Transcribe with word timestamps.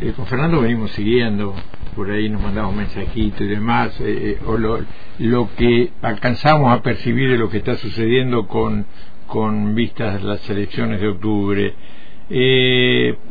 eh, 0.00 0.12
con 0.14 0.26
Fernando 0.26 0.60
venimos 0.60 0.92
siguiendo, 0.92 1.54
por 1.96 2.10
ahí 2.10 2.28
nos 2.28 2.40
mandamos 2.40 2.74
mensajitos 2.74 3.40
y 3.40 3.46
demás, 3.46 3.96
eh, 4.00 4.38
o 4.46 4.56
lo, 4.56 5.50
que 5.56 5.90
alcanzamos 6.02 6.72
a 6.72 6.82
percibir 6.82 7.30
de 7.30 7.38
lo 7.38 7.50
que 7.50 7.58
está 7.58 7.74
sucediendo 7.74 8.46
con, 8.46 8.86
con 9.26 9.74
vistas 9.74 10.22
a 10.22 10.24
las 10.24 10.48
elecciones 10.50 11.00
de 11.00 11.08
octubre. 11.08 11.74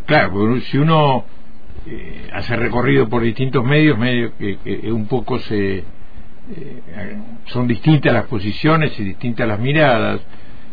claro, 0.06 0.60
si 0.62 0.78
uno 0.78 1.24
hace 2.34 2.56
recorrido 2.58 3.08
por 3.08 3.22
distintos 3.22 3.64
medios, 3.64 3.98
medios 3.98 4.34
que, 4.38 4.92
un 4.92 5.08
poco 5.08 5.40
se 5.40 5.86
son 7.46 7.68
distintas 7.68 8.14
las 8.14 8.26
posiciones 8.26 9.00
y 9.00 9.04
distintas 9.04 9.48
las 9.48 9.60
miradas. 9.60 10.22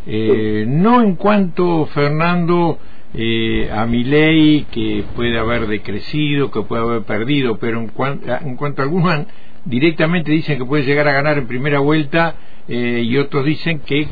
no 0.07 1.03
en 1.03 1.15
cuanto, 1.15 1.87
Fernando, 1.87 2.79
eh, 3.15 3.71
a 3.73 3.87
mi 3.87 4.05
ley 4.05 4.67
que 4.73 5.05
puede 5.15 5.39
haber 5.39 5.67
decrecido, 5.67 6.51
que 6.51 6.63
puede 6.63 6.83
haber 6.83 7.03
perdido, 7.03 7.59
pero 7.59 7.79
en, 7.79 7.93
en 8.43 8.57
cuanto 8.57 8.83
a 8.83 8.85
algunos 8.85 9.27
directamente 9.65 10.31
dicen 10.31 10.59
que 10.59 10.65
puede 10.65 10.85
llegar 10.85 11.09
a 11.09 11.13
ganar 11.13 11.39
en 11.39 11.47
primera 11.47 11.79
vuelta 11.79 12.35
eh, 12.67 13.03
y 13.05 13.17
otros 13.19 13.45
dicen 13.45 13.81
que 13.81 14.01
eh, 14.01 14.09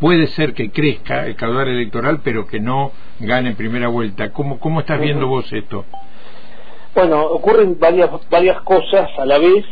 puede 0.00 0.26
ser 0.28 0.54
que 0.54 0.70
crezca 0.70 1.26
el 1.26 1.36
caudal 1.36 1.68
electoral, 1.68 2.20
pero 2.24 2.46
que 2.46 2.60
no 2.60 2.92
gane 3.20 3.50
en 3.50 3.56
primera 3.56 3.88
vuelta. 3.88 4.30
¿Cómo, 4.32 4.58
cómo 4.58 4.80
estás 4.80 5.00
viendo 5.00 5.26
vos 5.26 5.50
esto? 5.52 5.84
Bueno, 6.94 7.22
ocurren 7.24 7.78
varias, 7.78 8.10
varias 8.30 8.60
cosas 8.62 9.10
a 9.18 9.26
la 9.26 9.38
vez 9.38 9.64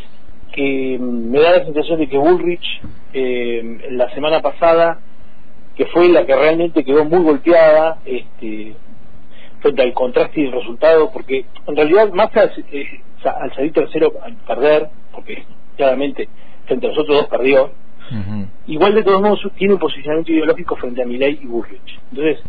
que 0.53 0.99
me 1.01 1.41
da 1.41 1.53
la 1.53 1.65
sensación 1.65 1.99
de 2.01 2.09
que 2.09 2.19
Bullrich 2.19 2.83
eh, 3.15 3.89
la 3.93 4.13
semana 4.15 4.41
pasada 4.41 5.01
que 5.77 5.87
fue 5.87 6.09
la 6.09 6.27
que 6.27 6.35
realmente 6.35 6.85
quedó 6.85 7.05
muy 7.05 7.23
golpeada 7.23 7.99
este, 8.05 8.75
frente 9.61 9.83
al 9.83 9.93
contraste 9.95 10.41
y 10.41 10.45
el 10.45 10.53
resultado, 10.53 11.11
porque 11.13 11.47
en 11.67 11.77
realidad 11.77 12.11
Massa 12.13 12.51
al 13.25 13.55
salir 13.55 13.73
tercero, 13.73 14.15
al 14.23 14.35
perder, 14.35 14.89
porque 15.13 15.45
claramente 15.77 16.29
frente 16.67 16.87
a 16.87 16.91
los 16.91 16.99
otros 16.99 17.19
dos 17.19 17.27
perdió, 17.29 17.71
igual 18.67 18.95
de 18.95 19.03
todos 19.05 19.23
modos 19.23 19.41
tiene 19.57 19.75
un 19.75 19.81
posicionamiento 19.81 20.33
ideológico 20.33 20.77
frente 20.77 21.03
a 21.03 21.07
Milei 21.07 21.39
y 21.43 21.47
Bullrich. 21.47 22.01
Entonces, 22.11 22.43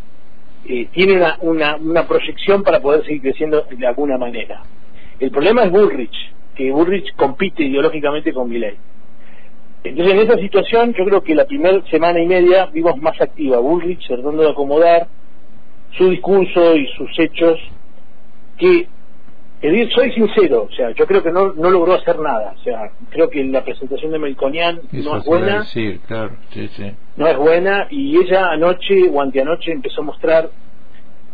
eh, 0.65 0.87
tiene 0.91 1.13
una, 1.13 1.37
una, 1.41 1.75
una 1.75 2.07
proyección 2.07 2.63
para 2.63 2.81
poder 2.81 3.05
seguir 3.05 3.21
creciendo 3.21 3.65
de 3.69 3.87
alguna 3.87 4.17
manera. 4.17 4.63
El 5.19 5.31
problema 5.31 5.63
es 5.63 5.71
Bullrich, 5.71 6.33
que 6.55 6.71
Bullrich 6.71 7.15
compite 7.15 7.63
ideológicamente 7.63 8.33
con 8.33 8.49
Milei. 8.49 8.77
Entonces, 9.83 10.13
en 10.13 10.19
esa 10.21 10.37
situación, 10.37 10.93
yo 10.93 11.03
creo 11.05 11.23
que 11.23 11.35
la 11.35 11.45
primera 11.45 11.83
semana 11.89 12.21
y 12.21 12.25
media 12.25 12.67
vimos 12.67 13.01
más 13.01 13.19
activa 13.19 13.59
Bullrich 13.59 14.07
tratando 14.07 14.43
de 14.43 14.49
acomodar 14.49 15.07
su 15.97 16.09
discurso 16.09 16.75
y 16.75 16.87
sus 16.97 17.09
hechos, 17.19 17.59
que, 18.57 18.87
soy 19.93 20.11
sincero, 20.13 20.67
o 20.69 20.75
sea, 20.75 20.91
yo 20.91 21.05
creo 21.05 21.21
que 21.21 21.31
no, 21.31 21.53
no 21.53 21.69
logró 21.69 21.93
hacer 21.93 22.19
nada, 22.19 22.55
o 22.59 22.63
sea, 22.63 22.91
creo 23.09 23.29
que 23.29 23.43
la 23.43 23.63
presentación 23.63 24.11
de 24.11 24.19
Melconian 24.19 24.81
no 24.91 25.17
es 25.17 25.25
buena, 25.25 25.63
sí, 25.65 25.99
claro, 26.07 26.31
sí, 26.49 26.67
sí. 26.69 26.91
no 27.15 27.27
es 27.27 27.37
buena, 27.37 27.87
y 27.89 28.17
ella 28.17 28.51
anoche 28.51 29.09
o 29.09 29.21
anteanoche 29.21 29.71
empezó 29.71 30.01
a 30.01 30.05
mostrar 30.05 30.49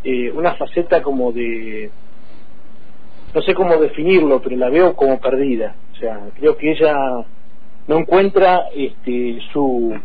eh, 0.04 0.32
una 0.32 0.56
faceta 0.56 1.02
como 1.02 1.32
de, 1.32 1.90
no 3.34 3.42
sé 3.42 3.54
cómo 3.54 3.78
definirlo, 3.78 4.42
pero 4.42 4.58
la 4.58 4.70
veo 4.70 4.96
como 4.96 5.20
perdida, 5.20 5.76
o 5.94 5.96
sea, 5.96 6.20
creo 6.36 6.56
que 6.58 6.72
ella 6.72 6.96
no 7.90 7.98
encuentra 7.98 8.68
este, 8.76 9.40
su 9.52 10.00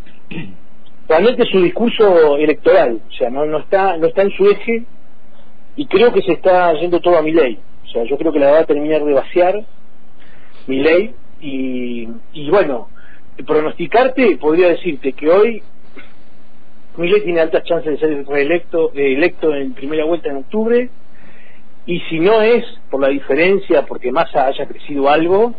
realmente 1.06 1.44
su 1.52 1.60
discurso 1.60 2.38
electoral, 2.38 2.98
o 3.06 3.12
sea, 3.12 3.28
no, 3.28 3.44
no 3.44 3.58
está 3.58 3.98
no 3.98 4.06
está 4.06 4.22
en 4.22 4.30
su 4.30 4.46
eje 4.46 4.84
y 5.76 5.86
creo 5.86 6.10
que 6.10 6.22
se 6.22 6.32
está 6.32 6.72
yendo 6.80 6.98
todo 7.00 7.18
a 7.18 7.22
mi 7.22 7.32
ley, 7.32 7.58
o 7.84 7.88
sea, 7.88 8.04
yo 8.04 8.16
creo 8.16 8.32
que 8.32 8.38
la 8.38 8.52
va 8.52 8.60
a 8.60 8.64
terminar 8.64 9.04
de 9.04 9.12
vaciar 9.12 9.62
mi 10.66 10.78
ley 10.80 11.14
y, 11.42 12.08
y 12.32 12.48
bueno, 12.48 12.88
pronosticarte 13.46 14.38
podría 14.38 14.68
decirte 14.68 15.12
que 15.12 15.28
hoy 15.28 15.62
ley 16.96 17.20
tiene 17.20 17.42
altas 17.42 17.64
chances 17.64 17.92
de 17.92 17.98
ser 17.98 18.26
reelecto 18.26 18.92
electo 18.94 19.54
en 19.54 19.74
primera 19.74 20.06
vuelta 20.06 20.30
en 20.30 20.38
octubre 20.38 20.88
y 21.84 22.00
si 22.08 22.18
no 22.18 22.40
es 22.40 22.64
por 22.90 23.02
la 23.02 23.08
diferencia 23.08 23.84
porque 23.84 24.10
Massa 24.10 24.46
haya 24.46 24.64
crecido 24.64 25.10
algo 25.10 25.54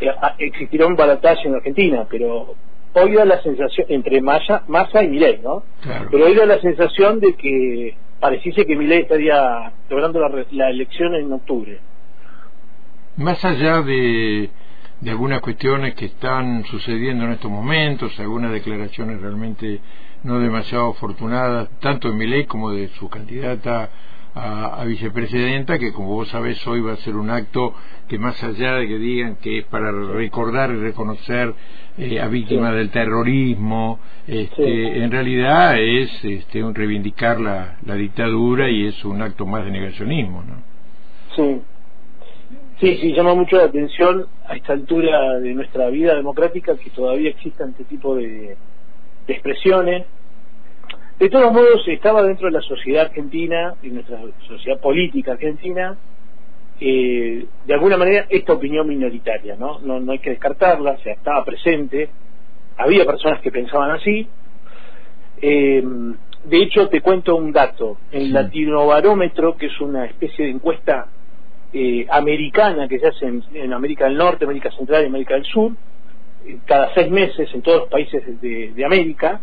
eh, 0.00 0.10
existirá 0.38 0.86
un 0.86 0.96
balotaje 0.96 1.48
en 1.48 1.54
Argentina, 1.54 2.06
pero 2.08 2.54
hoy 2.94 3.12
da 3.12 3.24
la 3.24 3.42
sensación, 3.42 3.86
entre 3.90 4.20
Massa, 4.20 4.64
Massa 4.68 5.02
y 5.02 5.08
Milei, 5.08 5.40
¿no? 5.42 5.62
Pero 6.10 6.26
hoy 6.26 6.34
da 6.34 6.46
la 6.46 6.60
sensación 6.60 7.20
de 7.20 7.34
que 7.34 7.96
pareciese 8.20 8.64
que 8.64 8.76
Milei 8.76 9.02
estaría 9.02 9.72
logrando 9.88 10.20
la, 10.50 10.70
elección 10.70 11.14
en 11.14 11.32
octubre. 11.32 11.78
Más 13.16 13.44
allá 13.44 13.82
de, 13.82 14.50
de 15.00 15.10
algunas 15.10 15.40
cuestiones 15.40 15.94
que 15.94 16.06
están 16.06 16.64
sucediendo 16.64 17.24
en 17.24 17.32
estos 17.32 17.50
momentos, 17.50 18.18
algunas 18.18 18.52
declaraciones 18.52 19.20
realmente 19.20 19.80
no 20.22 20.40
demasiado 20.40 20.90
afortunadas, 20.90 21.68
tanto 21.80 22.10
de 22.10 22.16
Milei 22.16 22.46
como 22.46 22.70
de 22.70 22.88
su 22.88 23.08
candidata 23.08 23.90
a, 24.36 24.84
vicepresidenta, 24.84 25.78
que 25.78 25.92
como 25.92 26.08
vos 26.08 26.28
sabés 26.28 26.64
hoy 26.66 26.80
va 26.80 26.92
a 26.92 26.96
ser 26.96 27.16
un 27.16 27.30
acto 27.30 27.74
que 28.06 28.18
más 28.18 28.42
allá 28.44 28.74
de 28.74 28.86
que 28.86 28.98
digan 28.98 29.36
que 29.36 29.58
es 29.58 29.64
para 29.64 29.90
recordar 29.90 30.70
y 30.70 30.76
reconocer 30.76 31.54
eh, 31.96 32.20
a 32.20 32.28
víctimas 32.28 32.74
del 32.74 32.90
terrorismo, 32.90 33.98
este, 34.26 35.02
en 35.02 35.10
realidad 35.10 35.80
es 35.80 36.10
este, 36.22 36.62
un 36.62 36.74
reivindicar 36.74 37.40
la, 37.40 37.78
la 37.86 37.94
dictadura 37.94 38.68
y 38.68 38.86
es 38.86 39.04
un 39.04 39.22
acto 39.22 39.46
más 39.46 39.64
de 39.64 39.70
negacionismo, 39.70 40.42
¿no? 40.42 40.62
Sí. 41.34 41.60
Sí, 42.78 42.98
sí, 43.00 43.14
llama 43.14 43.34
mucho 43.34 43.56
la 43.56 43.64
atención 43.64 44.26
a 44.46 44.54
esta 44.54 44.74
altura 44.74 45.38
de 45.40 45.54
nuestra 45.54 45.88
vida 45.88 46.14
democrática 46.14 46.76
que 46.76 46.90
todavía 46.90 47.30
existan 47.30 47.70
este 47.70 47.84
tipo 47.84 48.14
de 48.14 48.54
expresiones 49.26 50.04
de 51.18 51.30
todos 51.30 51.50
modos, 51.50 51.88
estaba 51.88 52.22
dentro 52.22 52.46
de 52.46 52.52
la 52.52 52.60
sociedad 52.60 53.06
argentina, 53.06 53.74
y 53.82 53.88
nuestra 53.88 54.18
sociedad 54.46 54.78
política 54.80 55.32
argentina, 55.32 55.96
eh, 56.78 57.46
de 57.64 57.74
alguna 57.74 57.96
manera 57.96 58.26
esta 58.28 58.52
opinión 58.52 58.86
minoritaria, 58.86 59.56
¿no? 59.56 59.78
¿no? 59.78 59.98
No 59.98 60.12
hay 60.12 60.18
que 60.18 60.30
descartarla, 60.30 60.92
o 60.92 60.98
sea, 60.98 61.14
estaba 61.14 61.42
presente, 61.42 62.10
había 62.76 63.06
personas 63.06 63.40
que 63.40 63.50
pensaban 63.50 63.92
así. 63.92 64.28
Eh, 65.40 65.82
de 66.44 66.62
hecho, 66.62 66.88
te 66.90 67.00
cuento 67.00 67.34
un 67.34 67.50
dato. 67.50 67.96
El 68.12 68.32
Latinobarómetro, 68.34 69.56
que 69.56 69.66
es 69.66 69.80
una 69.80 70.04
especie 70.04 70.44
de 70.44 70.50
encuesta 70.50 71.08
eh, 71.72 72.06
americana 72.10 72.88
que 72.88 72.98
se 72.98 73.06
hace 73.08 73.26
en, 73.26 73.72
América 73.72 74.04
del 74.04 74.18
Norte, 74.18 74.44
América 74.44 74.70
Central 74.72 75.04
y 75.04 75.06
América 75.06 75.34
del 75.34 75.44
Sur, 75.46 75.72
cada 76.66 76.92
seis 76.94 77.10
meses 77.10 77.48
en 77.54 77.62
todos 77.62 77.80
los 77.80 77.88
países 77.88 78.22
de 78.40 78.84
América, 78.84 79.40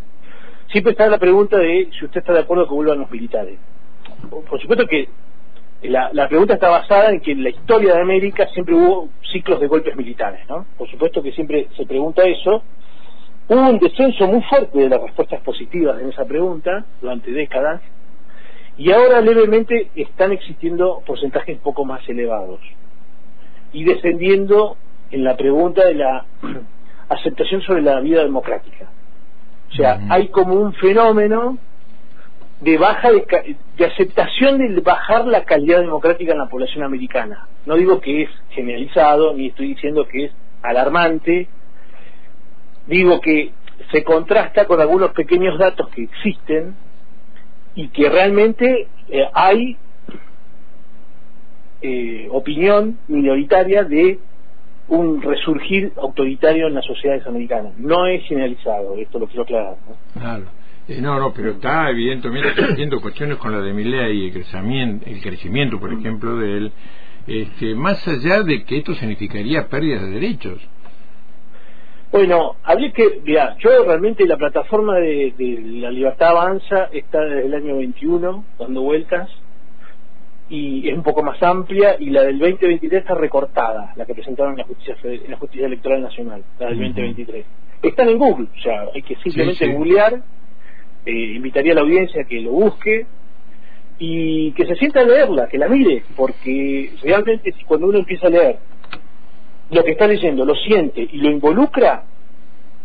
siempre 0.73 0.93
está 0.93 1.07
la 1.07 1.19
pregunta 1.19 1.57
de 1.57 1.87
si 1.97 2.05
usted 2.05 2.19
está 2.21 2.33
de 2.33 2.39
acuerdo 2.39 2.67
que 2.67 2.73
vuelvan 2.73 2.99
los 2.99 3.11
militares. 3.11 3.59
Por 4.29 4.59
supuesto 4.59 4.87
que 4.87 5.07
la, 5.83 6.27
pregunta 6.27 6.55
está 6.55 6.69
basada 6.69 7.11
en 7.11 7.19
que 7.21 7.31
en 7.31 7.43
la 7.43 7.49
historia 7.49 7.93
de 7.93 8.01
América 8.01 8.47
siempre 8.53 8.73
hubo 8.73 9.09
ciclos 9.31 9.59
de 9.59 9.67
golpes 9.67 9.95
militares, 9.95 10.41
¿no? 10.49 10.65
Por 10.77 10.89
supuesto 10.89 11.21
que 11.21 11.31
siempre 11.31 11.67
se 11.77 11.85
pregunta 11.85 12.23
eso. 12.23 12.63
Hubo 13.49 13.69
un 13.69 13.77
descenso 13.77 14.25
muy 14.25 14.41
fuerte 14.43 14.79
de 14.79 14.89
las 14.89 15.01
respuestas 15.01 15.41
positivas 15.41 16.01
en 16.01 16.09
esa 16.09 16.25
pregunta 16.25 16.85
durante 17.01 17.31
décadas 17.31 17.81
y 18.75 18.91
ahora 18.91 19.21
levemente 19.21 19.91
están 19.95 20.31
existiendo 20.31 21.03
porcentajes 21.05 21.59
poco 21.59 21.85
más 21.85 22.07
elevados 22.09 22.61
y 23.73 23.83
descendiendo 23.83 24.77
en 25.11 25.23
la 25.23 25.37
pregunta 25.37 25.85
de 25.85 25.93
la 25.93 26.25
aceptación 27.09 27.61
sobre 27.61 27.83
la 27.83 27.99
vida 27.99 28.23
democrática. 28.23 28.89
O 29.73 29.75
sea, 29.75 29.99
hay 30.09 30.27
como 30.27 30.53
un 30.53 30.73
fenómeno 30.73 31.57
de 32.61 32.77
baja 32.77 33.09
de, 33.11 33.85
aceptación 33.85 34.59
de 34.59 34.81
bajar 34.81 35.25
la 35.25 35.45
calidad 35.45 35.81
democrática 35.81 36.31
en 36.31 36.37
la 36.37 36.47
población 36.47 36.83
americana. 36.83 37.47
No 37.65 37.75
digo 37.75 37.99
que 37.99 38.23
es 38.23 38.29
generalizado, 38.51 39.33
ni 39.33 39.47
estoy 39.47 39.69
diciendo 39.69 40.07
que 40.07 40.25
es 40.25 40.31
alarmante, 40.61 41.47
digo 42.85 43.19
que 43.19 43.51
se 43.91 44.03
contrasta 44.03 44.65
con 44.65 44.79
algunos 44.79 45.11
pequeños 45.11 45.57
datos 45.57 45.89
que 45.89 46.03
existen 46.03 46.75
y 47.73 47.87
que 47.87 48.09
realmente 48.09 48.87
eh, 49.09 49.27
hay 49.33 49.77
eh, 51.81 52.27
opinión 52.31 52.99
minoritaria 53.07 53.83
de 53.83 54.19
un 54.87 55.21
resurgir 55.21 55.93
autoritario 55.97 56.67
en 56.67 56.75
las 56.75 56.85
sociedades 56.85 57.25
americanas. 57.25 57.73
No 57.77 58.05
es 58.05 58.23
generalizado, 58.27 58.95
esto 58.97 59.19
lo 59.19 59.27
quiero 59.27 59.43
aclarar. 59.43 59.77
¿no? 59.87 60.19
Claro. 60.19 60.45
Eh, 60.87 60.99
no, 60.99 61.17
no, 61.17 61.33
pero 61.33 61.51
está 61.51 61.89
evidentemente 61.89 62.49
haciendo 62.71 62.99
cuestiones 62.99 63.37
con 63.37 63.53
la 63.53 63.61
de 63.61 63.73
Milea 63.73 64.09
y 64.09 64.25
el 64.27 64.33
crecimiento, 64.33 65.05
el 65.09 65.21
crecimiento, 65.21 65.79
por 65.79 65.93
ejemplo, 65.93 66.37
de 66.37 66.57
él, 66.57 66.71
este, 67.25 67.73
más 67.73 68.05
allá 68.07 68.43
de 68.43 68.65
que 68.65 68.77
esto 68.77 68.93
significaría 68.95 69.69
pérdida 69.69 70.01
de 70.01 70.11
derechos. 70.11 70.61
Bueno, 72.11 72.57
habría 72.63 72.91
que, 72.91 73.21
mira, 73.25 73.55
yo 73.57 73.85
realmente 73.85 74.27
la 74.27 74.37
plataforma 74.37 74.97
de, 74.97 75.33
de, 75.35 75.61
la 75.79 75.89
libertad 75.89 76.29
avanza 76.29 76.89
está 76.91 77.21
desde 77.21 77.47
el 77.47 77.53
año 77.55 77.77
21, 77.77 78.45
dando 78.59 78.81
vueltas, 78.81 79.29
y 80.49 80.89
es 80.89 80.95
un 80.95 81.03
poco 81.03 81.23
más 81.23 81.41
amplia 81.41 81.95
y 81.99 82.09
la 82.09 82.23
del 82.23 82.37
2023 82.37 83.01
está 83.01 83.15
recortada, 83.15 83.93
la 83.95 84.05
que 84.05 84.13
presentaron 84.13 84.53
en 84.53 84.59
la 84.59 84.65
Justicia, 84.65 84.95
en 85.03 85.31
la 85.31 85.37
justicia 85.37 85.67
Electoral 85.67 86.01
Nacional, 86.01 86.43
la 86.59 86.67
del 86.67 86.77
2023. 86.79 87.45
Están 87.81 88.09
en 88.09 88.17
Google, 88.17 88.47
o 88.57 88.61
sea, 88.61 88.85
hay 88.93 89.01
que 89.01 89.15
simplemente 89.17 89.67
googlear, 89.73 90.21
eh, 91.05 91.11
invitaría 91.11 91.73
a 91.73 91.75
la 91.75 91.81
audiencia 91.81 92.23
que 92.25 92.41
lo 92.41 92.51
busque 92.51 93.05
y 93.99 94.51
que 94.53 94.65
se 94.65 94.75
sienta 94.75 95.01
a 95.01 95.05
leerla, 95.05 95.47
que 95.47 95.57
la 95.57 95.67
mire, 95.67 96.03
porque 96.15 96.93
realmente 97.01 97.53
cuando 97.65 97.87
uno 97.87 97.99
empieza 97.99 98.27
a 98.27 98.29
leer 98.29 98.57
lo 99.69 99.83
que 99.83 99.91
está 99.91 100.07
leyendo, 100.07 100.45
lo 100.45 100.55
siente 100.55 101.01
y 101.01 101.17
lo 101.17 101.29
involucra, 101.29 102.03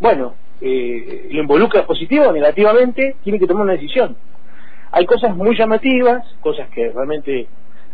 bueno, 0.01 0.35
eh, 0.61 1.29
lo 1.31 1.43
involucra 1.43 1.87
positivo 1.87 2.29
o 2.29 2.33
negativamente, 2.33 3.17
tiene 3.23 3.39
que 3.39 3.47
tomar 3.47 3.65
una 3.65 3.73
decisión. 3.75 4.17
Hay 4.91 5.07
cosas 5.07 5.37
muy 5.37 5.57
llamativas, 5.57 6.25
cosas 6.41 6.69
que 6.71 6.91
realmente 6.91 7.47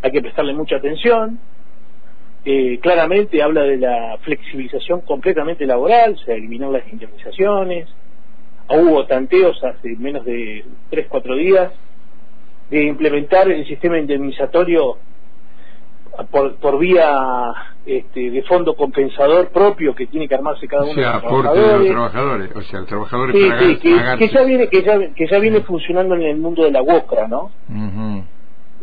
hay 0.02 0.10
que 0.10 0.22
prestarle 0.22 0.54
mucha 0.54 0.76
atención. 0.76 1.38
Eh, 2.44 2.78
claramente 2.80 3.42
habla 3.42 3.62
de 3.62 3.78
la 3.78 4.18
flexibilización 4.20 5.00
completamente 5.00 5.66
laboral, 5.66 6.18
se 6.24 6.34
eliminó 6.34 6.70
las 6.70 6.86
indemnizaciones, 6.92 7.88
hubo 8.68 9.06
tanteos 9.06 9.62
hace 9.64 9.96
menos 9.96 10.24
de 10.26 10.64
3, 10.90 11.06
4 11.08 11.36
días 11.36 11.72
de 12.70 12.84
implementar 12.84 13.50
el 13.50 13.66
sistema 13.66 13.98
indemnizatorio 13.98 14.98
por, 16.30 16.56
por 16.56 16.78
vía 16.78 17.52
este, 17.86 18.30
de 18.30 18.42
fondo 18.44 18.74
compensador 18.74 19.48
propio 19.48 19.94
que 19.94 20.06
tiene 20.06 20.28
que 20.28 20.34
armarse 20.34 20.66
cada 20.66 20.84
uno 20.84 20.94
de 20.94 21.02
los 21.02 21.88
trabajadores. 21.88 22.56
o 22.56 22.62
sea, 22.62 22.80
el 22.80 22.86
trabajador 22.86 23.32
sí, 23.32 23.50
sí, 23.82 23.96
que, 24.18 24.28
ya 24.28 24.42
viene 24.42 24.68
que 24.68 24.82
ya, 24.82 24.98
que 25.14 25.26
ya 25.26 25.38
viene 25.38 25.60
funcionando 25.60 26.14
en 26.14 26.22
el 26.22 26.38
mundo 26.38 26.64
de 26.64 26.70
la 26.70 26.82
UOCRA, 26.82 27.28
¿no? 27.28 27.50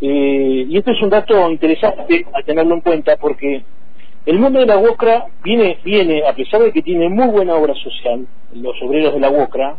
eh, 0.01 0.66
y 0.68 0.78
esto 0.78 0.92
es 0.92 1.01
un 1.01 1.10
dato 1.10 1.50
interesante 1.50 2.25
a 2.33 2.44
tenerlo 2.44 2.75
en 2.75 2.81
cuenta 2.81 3.18
porque 3.18 3.63
el 4.25 4.39
mundo 4.39 4.60
de 4.60 4.68
la 4.68 4.78
UOCRA 4.78 5.25
viene 5.44 5.80
viene 5.83 6.24
a 6.28 6.33
pesar 6.33 6.62
de 6.62 6.72
que 6.72 6.81
tiene 6.81 7.10
muy 7.10 7.28
buena 7.28 7.56
obra 7.56 7.74
social 7.75 8.28
los 8.54 8.75
obreros 8.83 9.13
de 9.13 9.19
la 9.19 9.30
UOCRA 9.30 9.78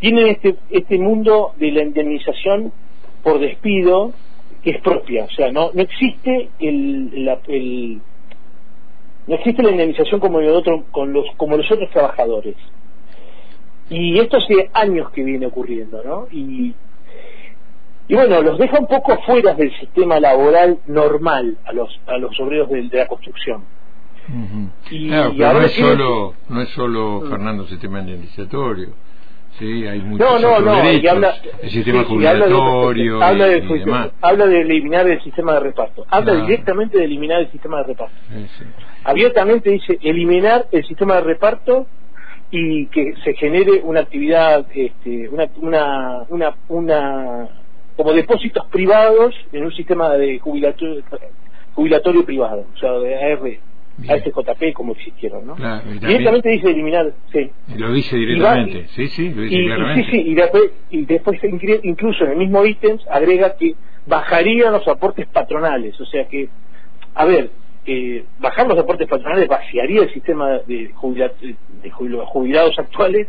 tienen 0.00 0.26
este 0.28 0.56
este 0.70 0.98
mundo 0.98 1.52
de 1.56 1.70
la 1.72 1.82
indemnización 1.82 2.72
por 3.22 3.38
despido 3.38 4.12
que 4.62 4.70
es 4.70 4.80
propia, 4.80 5.24
o 5.24 5.30
sea, 5.30 5.52
no, 5.52 5.70
no 5.74 5.82
existe 5.82 6.48
el, 6.58 7.28
el 7.48 8.00
no 9.26 9.34
existe 9.36 9.62
la 9.62 9.70
indemnización 9.70 10.20
como 10.20 10.38
de 10.40 10.50
otro, 10.50 10.84
con 10.90 11.12
los, 11.12 11.24
como 11.36 11.56
los 11.56 11.70
otros 11.70 11.90
trabajadores. 11.90 12.56
Y 13.88 14.18
esto 14.18 14.38
hace 14.38 14.70
años 14.72 15.10
que 15.10 15.22
viene 15.22 15.46
ocurriendo, 15.46 16.02
¿no? 16.04 16.26
Y, 16.30 16.74
y 18.08 18.14
bueno, 18.14 18.42
los 18.42 18.58
deja 18.58 18.78
un 18.78 18.86
poco 18.86 19.18
fuera 19.22 19.54
del 19.54 19.74
sistema 19.78 20.20
laboral 20.20 20.78
normal 20.86 21.56
a 21.64 21.72
los, 21.72 22.00
a 22.06 22.18
los 22.18 22.38
obreros 22.40 22.70
de, 22.70 22.88
la 22.92 23.06
construcción. 23.06 23.64
y, 24.90 25.08
pero 25.10 25.52
no, 25.54 25.60
es 25.62 25.72
solo, 25.72 26.34
no 26.48 26.62
es 26.62 26.68
solo, 26.70 27.22
Fernando, 27.28 27.66
sistema 27.66 28.00
indemnizatorio 28.00 29.03
Sí, 29.58 29.86
hay 29.86 30.00
muchos 30.00 30.18
no, 30.18 30.38
no, 30.38 30.60
no, 30.60 30.72
habla, 30.72 31.34
el 31.62 31.70
sistema 31.70 32.04
jubilatorio 32.04 33.22
habla 33.22 33.46
de, 33.46 34.10
habla 34.20 34.46
de 34.46 34.60
eliminar 34.62 35.08
el 35.08 35.22
sistema 35.22 35.54
de 35.54 35.60
reparto. 35.60 36.04
Habla 36.08 36.34
directamente 36.42 36.98
de 36.98 37.04
eliminar 37.04 37.40
el 37.40 37.52
sistema 37.52 37.78
de 37.78 37.84
reparto. 37.84 38.16
Abiertamente 39.04 39.70
dice 39.70 39.98
eliminar 40.02 40.66
el 40.72 40.84
sistema 40.86 41.16
de 41.16 41.20
reparto 41.20 41.86
y 42.50 42.86
que 42.86 43.14
se 43.22 43.34
genere 43.34 43.80
una 43.82 44.00
actividad 44.00 44.66
este, 44.74 45.28
una, 45.28 45.48
una, 45.56 46.24
una, 46.28 46.54
una 46.68 47.48
como 47.96 48.12
depósitos 48.12 48.66
privados 48.66 49.34
en 49.52 49.64
un 49.64 49.72
sistema 49.72 50.10
de 50.10 50.38
jubilatorio, 50.40 51.02
jubilatorio 51.74 52.24
privado 52.24 52.66
o 52.74 52.78
sea 52.78 52.92
de 52.92 53.32
AR 53.32 53.40
a 54.08 54.16
este 54.16 54.30
JP 54.30 54.72
como 54.74 54.92
existieron, 54.92 55.46
¿no? 55.46 55.56
directamente 55.84 56.48
dice 56.48 56.70
eliminar, 56.70 57.12
sí. 57.32 57.50
Lo 57.76 57.92
dice 57.92 58.16
directamente, 58.16 58.88
sí, 58.88 59.08
sí, 59.08 59.30
lo 59.30 59.42
dice 59.42 59.64
claramente. 59.64 60.04
sí, 60.04 60.10
sí, 60.10 60.30
y 60.30 60.34
después, 60.34 60.70
y 60.90 61.04
después 61.04 61.40
incluso 61.82 62.24
en 62.24 62.32
el 62.32 62.38
mismo 62.38 62.64
ítem 62.64 62.98
agrega 63.10 63.56
que 63.56 63.74
bajarían 64.06 64.72
los 64.72 64.86
aportes 64.88 65.26
patronales, 65.26 65.98
o 66.00 66.06
sea 66.06 66.26
que, 66.28 66.48
a 67.14 67.24
ver, 67.24 67.50
eh, 67.86 68.24
bajar 68.38 68.66
los 68.66 68.78
aportes 68.78 69.08
patronales 69.08 69.48
vaciaría 69.48 70.02
el 70.02 70.12
sistema 70.12 70.58
de, 70.66 70.90
de 71.82 71.90
jubilados 71.90 72.78
actuales, 72.78 73.28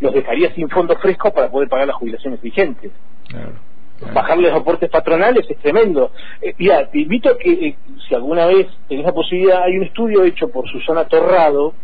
los 0.00 0.12
dejaría 0.12 0.54
sin 0.54 0.68
fondos 0.68 0.98
frescos 1.00 1.32
para 1.32 1.50
poder 1.50 1.68
pagar 1.68 1.86
las 1.86 1.96
jubilaciones 1.96 2.40
vigentes. 2.42 2.92
Claro 3.28 3.67
bajarle 4.12 4.48
los 4.48 4.60
aportes 4.60 4.90
patronales 4.90 5.48
es 5.48 5.58
tremendo. 5.58 6.10
Eh, 6.40 6.54
mira, 6.58 6.88
te 6.90 7.00
invito 7.00 7.30
a 7.30 7.38
que, 7.38 7.50
eh, 7.52 7.76
si 8.06 8.14
alguna 8.14 8.46
vez 8.46 8.66
tenés 8.88 9.04
la 9.04 9.12
posibilidad, 9.12 9.62
hay 9.62 9.76
un 9.76 9.84
estudio 9.84 10.24
hecho 10.24 10.48
por 10.48 10.68
Susana 10.68 11.04
Torrado, 11.06 11.74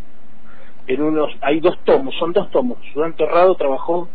en 0.87 1.03
unos, 1.03 1.33
hay 1.41 1.61
dos 1.61 1.79
tomos, 1.85 2.15
son 2.19 2.33
dos 2.33 2.51
tomos. 2.51 2.79
Susana 2.93 3.15
Torrado 3.17 3.55
trabajó 3.55 4.09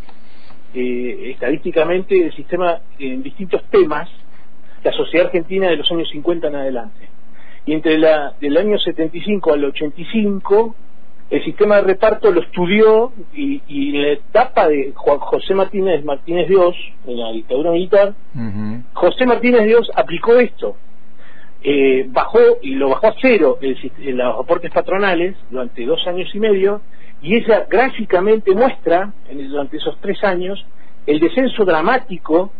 eh, 0.73 1.31
estadísticamente 1.31 2.25
el 2.25 2.35
sistema 2.35 2.79
en 2.99 3.23
distintos 3.23 3.63
temas, 3.69 4.09
la 4.83 4.91
sociedad 4.93 5.27
argentina 5.27 5.67
de 5.67 5.77
los 5.77 5.91
años 5.91 6.09
50 6.09 6.47
en 6.47 6.55
adelante. 6.55 7.09
Y 7.65 7.73
entre 7.73 7.97
la, 7.97 8.33
del 8.39 8.57
año 8.57 8.79
75 8.79 9.53
al 9.53 9.65
85 9.65 10.75
el 11.29 11.43
sistema 11.43 11.75
de 11.75 11.81
reparto 11.83 12.31
lo 12.31 12.41
estudió 12.41 13.11
y, 13.33 13.61
en 13.67 14.01
la 14.01 14.09
etapa 14.13 14.67
de 14.67 14.93
Juan 14.95 15.19
José 15.19 15.53
Martínez 15.53 16.03
Martínez 16.03 16.47
Dios, 16.47 16.75
en 17.05 17.19
la 17.19 17.31
dictadura 17.31 17.71
militar, 17.71 18.13
José 18.93 19.25
Martínez 19.25 19.65
Dios 19.65 19.91
aplicó 19.95 20.35
esto. 20.35 20.75
Eh, 21.61 22.05
bajó 22.07 22.39
y 22.61 22.75
lo 22.75 22.89
bajó 22.89 23.07
a 23.07 23.15
cero 23.21 23.59
el, 23.61 23.77
los 24.15 24.39
aportes 24.39 24.71
patronales 24.71 25.35
durante 25.49 25.85
dos 25.85 25.99
años 26.07 26.33
y 26.33 26.39
medio 26.39 26.81
y 27.21 27.35
ella 27.35 27.67
gráficamente 27.69 28.53
muestra 28.53 29.11
durante 29.29 29.75
esos 29.75 29.97
tres 29.99 30.23
años 30.23 30.65
el 31.05 31.19
descenso 31.19 31.65
dramático 31.65 32.53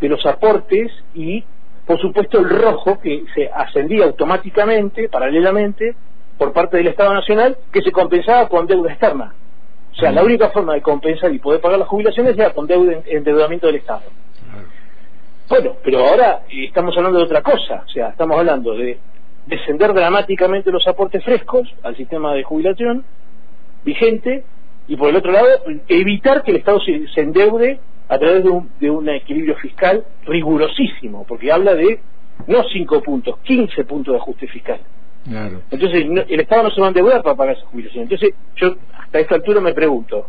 de 0.00 0.08
los 0.08 0.24
aportes 0.24 0.92
y 1.14 1.42
por 1.84 2.00
supuesto 2.00 2.38
el 2.38 2.48
rojo 2.48 3.00
que 3.00 3.24
se 3.34 3.50
ascendía 3.52 4.04
automáticamente 4.04 5.08
paralelamente 5.08 5.96
por 6.38 6.52
parte 6.52 6.76
del 6.76 6.86
Estado 6.86 7.12
Nacional 7.12 7.58
que 7.72 7.82
se 7.82 7.90
compensaba 7.90 8.48
con 8.48 8.66
deuda 8.66 8.92
externa. 8.92 9.34
O 9.92 9.94
sea, 9.96 10.12
la 10.12 10.22
única 10.22 10.50
forma 10.50 10.74
de 10.74 10.80
compensar 10.80 11.32
y 11.34 11.40
poder 11.40 11.60
pagar 11.60 11.80
las 11.80 11.88
jubilaciones 11.88 12.38
era 12.38 12.54
con 12.54 12.66
deuda, 12.66 13.02
endeudamiento 13.06 13.66
del 13.66 13.76
Estado. 13.76 14.04
Bueno, 15.48 15.76
pero 15.82 16.06
ahora 16.06 16.42
eh, 16.48 16.66
estamos 16.66 16.96
hablando 16.96 17.18
de 17.18 17.24
otra 17.24 17.42
cosa. 17.42 17.82
O 17.84 17.88
sea, 17.88 18.10
estamos 18.10 18.38
hablando 18.38 18.74
de 18.74 18.98
descender 19.46 19.92
dramáticamente 19.92 20.70
los 20.70 20.86
aportes 20.86 21.24
frescos 21.24 21.68
al 21.82 21.96
sistema 21.96 22.34
de 22.34 22.44
jubilación 22.44 23.04
vigente 23.84 24.44
y 24.86 24.96
por 24.96 25.08
el 25.08 25.16
otro 25.16 25.32
lado 25.32 25.48
evitar 25.88 26.42
que 26.42 26.50
el 26.52 26.58
Estado 26.58 26.80
se, 26.80 27.20
endeude 27.20 27.80
a 28.08 28.18
través 28.18 28.44
de 28.44 28.50
un, 28.50 28.70
de 28.78 28.90
un 28.90 29.08
equilibrio 29.08 29.56
fiscal 29.56 30.04
rigurosísimo, 30.26 31.24
porque 31.26 31.50
habla 31.50 31.74
de 31.74 32.00
no 32.46 32.62
5 32.62 33.02
puntos, 33.02 33.38
15 33.42 33.84
puntos 33.84 34.12
de 34.12 34.18
ajuste 34.20 34.46
fiscal. 34.46 34.80
Entonces, 35.70 36.06
el 36.28 36.40
Estado 36.40 36.64
no 36.64 36.70
se 36.70 36.80
va 36.80 36.86
a 36.86 36.90
endeudar 36.90 37.22
para 37.22 37.36
pagar 37.36 37.56
esa 37.56 37.66
jubilación. 37.66 38.04
Entonces, 38.04 38.34
yo 38.56 38.76
hasta 38.98 39.18
esta 39.18 39.34
altura 39.34 39.60
me 39.60 39.74
pregunto, 39.74 40.26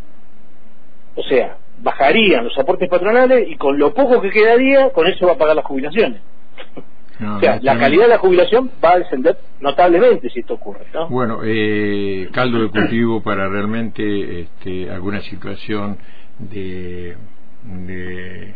o 1.16 1.24
sea, 1.24 1.58
bajarían 1.82 2.46
los 2.46 2.58
aportes 2.58 2.90
patronales 2.90 3.48
y 3.50 3.56
con 3.56 3.78
lo 3.78 3.94
poco 3.94 4.22
que 4.22 4.30
quedaría, 4.30 4.90
con 4.92 5.08
eso 5.08 5.26
va 5.28 5.34
a 5.34 5.38
pagar 5.38 5.56
las 5.56 5.66
jubilaciones. 5.66 6.22
o 7.22 7.40
sea, 7.40 7.60
la 7.62 7.78
calidad 7.78 8.04
de 8.04 8.10
la 8.10 8.18
jubilación 8.18 8.72
va 8.84 8.94
a 8.94 9.00
descender 9.00 9.38
notablemente 9.60 10.30
si 10.30 10.40
esto 10.40 10.56
ocurre. 10.56 10.86
¿no? 10.94 11.08
Bueno, 11.10 11.40
eh, 11.44 12.30
caldo 12.32 12.62
de 12.62 12.70
cultivo 12.70 13.22
para 13.22 13.48
realmente 13.48 14.42
este, 14.42 14.90
alguna 14.90 15.22
situación 15.22 15.98
de, 16.38 17.16
de 17.64 18.56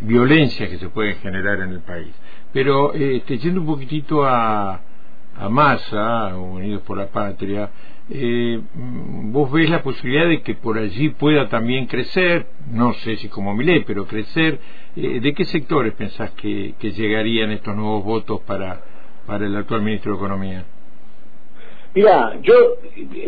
violencia 0.00 0.68
que 0.68 0.78
se 0.78 0.88
puede 0.88 1.14
generar 1.14 1.60
en 1.60 1.70
el 1.70 1.80
país. 1.80 2.14
Pero 2.52 2.94
este, 2.94 3.38
yendo 3.38 3.60
un 3.60 3.66
poquitito 3.66 4.24
a, 4.24 4.80
a 5.38 5.48
Massa, 5.48 6.36
Unidos 6.36 6.82
por 6.82 6.98
la 6.98 7.06
Patria, 7.06 7.70
eh, 8.10 8.60
vos 8.74 9.52
ves 9.52 9.68
la 9.70 9.82
posibilidad 9.82 10.26
de 10.28 10.42
que 10.42 10.54
por 10.54 10.78
allí 10.78 11.10
pueda 11.10 11.48
también 11.48 11.86
crecer, 11.86 12.46
no 12.70 12.94
sé 12.94 13.16
si 13.16 13.28
como 13.28 13.54
Milei, 13.54 13.84
pero 13.84 14.06
crecer, 14.06 14.58
eh, 14.96 15.20
¿de 15.20 15.34
qué 15.34 15.44
sectores 15.44 15.92
pensás 15.94 16.30
que, 16.32 16.74
llegarían 16.80 17.50
estos 17.50 17.76
nuevos 17.76 18.04
votos 18.04 18.40
para, 18.40 18.80
para 19.26 19.46
el 19.46 19.56
actual 19.56 19.82
ministro 19.82 20.12
de 20.12 20.18
Economía? 20.18 20.64
Mira, 21.94 22.38
yo 22.42 22.54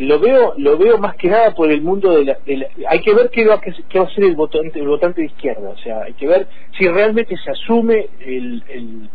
lo 0.01 0.19
veo 0.19 0.55
lo 0.57 0.79
veo 0.79 0.99
más 0.99 1.17
que 1.17 1.29
nada 1.29 1.55
por 1.55 1.71
el 1.71 1.81
mundo 1.81 2.13
de 2.13 2.25
la... 2.25 2.39
hay 2.89 3.01
que 3.01 3.15
ver 3.15 3.31
qué 3.31 3.47
va, 3.47 3.61
qué 3.61 3.99
va 3.99 4.05
a 4.05 4.11
ser 4.11 4.25
el 4.25 4.37
votante, 4.37 4.79
el 4.79 4.87
votante 4.87 5.23
de 5.23 5.27
izquierda, 5.29 5.71
o 5.71 5.79
sea, 5.79 6.03
hay 6.03 6.13
que 6.15 6.27
ver 6.27 6.47
si 6.79 6.87
realmente 6.89 7.37
se 7.37 7.51
asume 7.51 8.09
el 8.21 9.11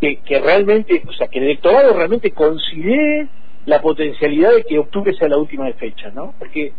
que, 0.00 0.40
realmente, 0.40 1.02
o 1.06 1.12
sea, 1.12 1.28
que 1.28 1.38
el 1.38 1.44
electorado 1.44 1.92
realmente 1.92 2.30
considere 2.30 3.28
la 3.66 3.82
potencialidad 3.82 4.54
de 4.54 4.64
que 4.64 4.78
octubre 4.78 5.12
sea 5.14 5.28
la 5.28 5.36
última 5.36 5.70
fecha, 5.74 6.10
¿no? 6.10 6.34
Porque 6.38 6.72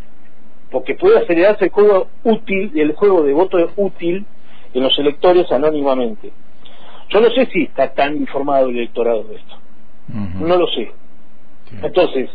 porque 0.71 0.95
puede 0.95 1.17
acelerarse 1.19 1.65
el 1.65 1.71
juego 1.71 2.07
útil, 2.23 2.71
el 2.75 2.93
juego 2.93 3.23
de 3.23 3.33
voto 3.33 3.57
útil 3.75 4.25
en 4.73 4.83
los 4.83 4.97
electores 4.97 5.51
anónimamente. 5.51 6.31
yo 7.09 7.19
no 7.19 7.29
sé 7.31 7.45
si 7.47 7.63
está 7.63 7.93
tan 7.93 8.15
informado 8.15 8.69
el 8.69 8.77
electorado 8.77 9.23
de 9.25 9.35
esto. 9.35 9.55
No 10.39 10.55
lo 10.57 10.67
sé. 10.67 10.91
Entonces, 11.83 12.29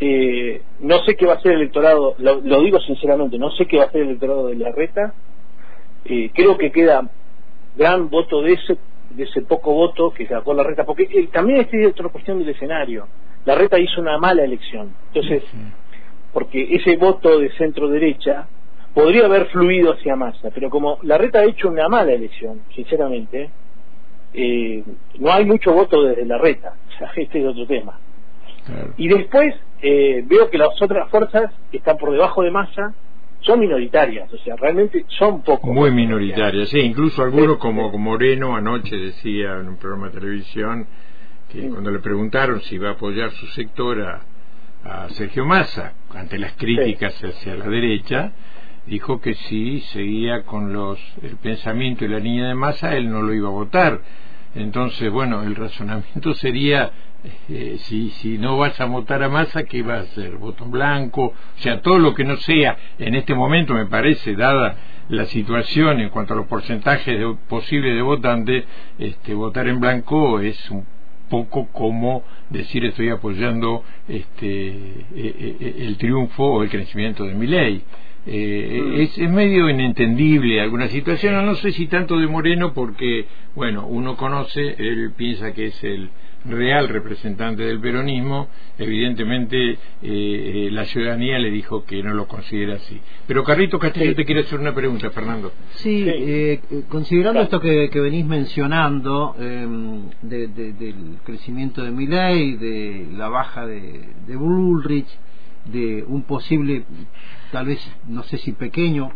eh, 0.00 0.62
no 0.80 0.98
sé 1.04 1.16
qué 1.16 1.26
va 1.26 1.34
a 1.34 1.40
ser 1.40 1.52
el 1.52 1.60
electorado, 1.60 2.14
lo, 2.18 2.60
digo 2.62 2.80
sinceramente, 2.80 3.38
no 3.38 3.50
sé 3.50 3.66
qué 3.66 3.78
va 3.78 3.84
a 3.84 3.90
ser 3.90 4.02
el 4.02 4.08
electorado 4.08 4.46
de 4.48 4.56
la 4.56 4.72
reta. 4.72 5.14
Eh, 6.06 6.30
creo 6.34 6.56
que 6.56 6.72
queda 6.72 7.10
gran 7.76 8.08
voto 8.08 8.40
de 8.40 8.54
ese 8.54 8.78
de 9.16 9.24
ese 9.24 9.42
poco 9.42 9.72
voto 9.72 10.12
que 10.12 10.26
sacó 10.26 10.52
la 10.54 10.62
reta, 10.62 10.84
porque 10.84 11.04
eh, 11.04 11.28
también 11.32 11.66
es 11.70 11.86
otra 11.88 12.08
cuestión 12.08 12.38
del 12.38 12.50
escenario. 12.50 13.06
La 13.44 13.54
reta 13.54 13.78
hizo 13.78 14.00
una 14.00 14.18
mala 14.18 14.44
elección. 14.44 14.92
Entonces, 15.12 15.42
porque 16.32 16.68
ese 16.74 16.96
voto 16.96 17.38
de 17.38 17.50
centro 17.52 17.88
derecha 17.88 18.46
podría 18.92 19.26
haber 19.26 19.46
fluido 19.46 19.92
hacia 19.92 20.16
masa, 20.16 20.50
pero 20.52 20.68
como 20.68 20.98
la 21.02 21.16
reta 21.16 21.40
ha 21.40 21.44
hecho 21.44 21.68
una 21.68 21.88
mala 21.88 22.12
elección, 22.12 22.62
sinceramente, 22.74 23.50
eh, 24.34 24.82
no 25.18 25.32
hay 25.32 25.44
mucho 25.44 25.72
voto 25.72 26.02
desde 26.02 26.24
la 26.26 26.38
reta. 26.38 26.74
O 26.94 26.98
sea, 26.98 27.10
este 27.16 27.40
es 27.40 27.46
otro 27.46 27.66
tema. 27.66 27.98
Y 28.96 29.06
después 29.08 29.54
eh, 29.80 30.24
veo 30.26 30.50
que 30.50 30.58
las 30.58 30.80
otras 30.82 31.08
fuerzas 31.08 31.52
están 31.72 31.96
por 31.98 32.10
debajo 32.10 32.42
de 32.42 32.50
masa 32.50 32.94
son 33.40 33.60
minoritarias, 33.60 34.32
o 34.32 34.38
sea, 34.38 34.56
realmente 34.56 35.04
son 35.08 35.42
poco. 35.42 35.72
Muy 35.72 35.90
minoritarias, 35.90 36.68
sí, 36.68 36.80
incluso 36.80 37.22
algunos 37.22 37.58
como 37.58 37.90
Moreno 37.98 38.56
anoche 38.56 38.96
decía 38.96 39.58
en 39.60 39.68
un 39.68 39.76
programa 39.76 40.08
de 40.08 40.20
televisión 40.20 40.86
que 41.48 41.68
cuando 41.68 41.90
le 41.90 42.00
preguntaron 42.00 42.60
si 42.62 42.74
iba 42.74 42.90
a 42.90 42.92
apoyar 42.92 43.30
su 43.32 43.46
sector 43.48 44.02
a, 44.02 44.22
Sergio 45.10 45.44
Massa 45.44 45.94
ante 46.14 46.38
las 46.38 46.52
críticas 46.52 47.20
hacia 47.22 47.56
la 47.56 47.68
derecha, 47.68 48.32
dijo 48.86 49.20
que 49.20 49.34
si 49.34 49.80
seguía 49.80 50.44
con 50.44 50.72
los 50.72 51.00
el 51.22 51.36
pensamiento 51.38 52.04
y 52.04 52.08
la 52.08 52.20
línea 52.20 52.46
de 52.46 52.54
Massa, 52.54 52.94
él 52.96 53.10
no 53.10 53.20
lo 53.20 53.34
iba 53.34 53.48
a 53.48 53.52
votar. 53.52 54.00
Entonces, 54.56 55.10
bueno, 55.10 55.42
el 55.42 55.54
razonamiento 55.54 56.34
sería 56.34 56.90
eh, 57.48 57.76
si, 57.80 58.10
si 58.10 58.38
no 58.38 58.56
vas 58.56 58.80
a 58.80 58.86
votar 58.86 59.22
a 59.22 59.28
masa, 59.28 59.64
¿qué 59.64 59.82
va 59.82 59.96
a 59.96 60.00
hacer? 60.00 60.36
¿Voto 60.36 60.64
en 60.64 60.70
blanco? 60.70 61.26
O 61.26 61.60
sea, 61.60 61.80
todo 61.82 61.98
lo 61.98 62.14
que 62.14 62.24
no 62.24 62.36
sea, 62.36 62.76
en 62.98 63.14
este 63.14 63.34
momento 63.34 63.74
me 63.74 63.86
parece, 63.86 64.34
dada 64.34 64.76
la 65.08 65.24
situación 65.26 66.00
en 66.00 66.08
cuanto 66.10 66.34
a 66.34 66.36
los 66.36 66.46
porcentajes 66.46 67.20
posibles 67.48 67.94
de 67.94 68.02
votantes, 68.02 68.64
este, 68.98 69.34
votar 69.34 69.68
en 69.68 69.80
blanco 69.80 70.40
es 70.40 70.70
un 70.70 70.86
poco 71.28 71.68
como 71.72 72.22
decir 72.50 72.84
estoy 72.84 73.10
apoyando 73.10 73.84
este, 74.08 74.46
e, 74.46 75.06
e, 75.14 75.56
e, 75.60 75.86
el 75.86 75.96
triunfo 75.96 76.44
o 76.44 76.62
el 76.62 76.70
crecimiento 76.70 77.24
de 77.24 77.34
mi 77.34 77.46
ley. 77.46 77.82
Eh, 78.26 78.82
mm. 78.82 79.00
es, 79.00 79.18
es, 79.18 79.30
medio 79.30 79.70
inentendible 79.70 80.60
alguna 80.60 80.88
situación, 80.88 81.46
no 81.46 81.54
sé 81.54 81.72
si 81.72 81.86
tanto 81.86 82.18
de 82.18 82.26
Moreno 82.26 82.72
porque, 82.72 83.26
bueno, 83.54 83.86
uno 83.86 84.16
conoce, 84.16 84.74
él 84.78 85.12
piensa 85.16 85.52
que 85.52 85.66
es 85.66 85.84
el, 85.84 86.10
real 86.48 86.88
representante 86.88 87.62
del 87.62 87.80
peronismo, 87.80 88.48
evidentemente 88.78 89.72
eh, 89.72 89.78
eh, 90.02 90.68
la 90.70 90.84
ciudadanía 90.84 91.38
le 91.38 91.50
dijo 91.50 91.84
que 91.84 92.02
no 92.02 92.14
lo 92.14 92.26
considera 92.26 92.74
así. 92.74 93.00
Pero 93.26 93.44
Carrito 93.44 93.78
Castillo 93.78 94.14
te 94.14 94.24
quiere 94.24 94.42
hacer 94.42 94.60
una 94.60 94.74
pregunta, 94.74 95.10
Fernando. 95.10 95.52
Sí, 95.74 96.04
eh, 96.06 96.60
considerando 96.88 97.40
esto 97.40 97.60
que, 97.60 97.90
venís 97.96 98.26
mencionando 98.26 99.34
em, 99.40 100.02
del 100.22 101.18
crecimiento 101.24 101.82
de 101.82 101.90
Milley, 101.90 102.56
de 102.56 103.08
la 103.16 103.28
baja 103.28 103.66
de, 103.66 104.00
de 104.26 104.36
Bullrich, 104.36 105.08
de 105.72 106.04
un 106.06 106.22
posible, 106.22 106.84
tal 107.52 107.66
vez, 107.66 107.78
no 108.08 108.22
sé 108.24 108.38
si 108.38 108.52
pequeño, 108.52 109.10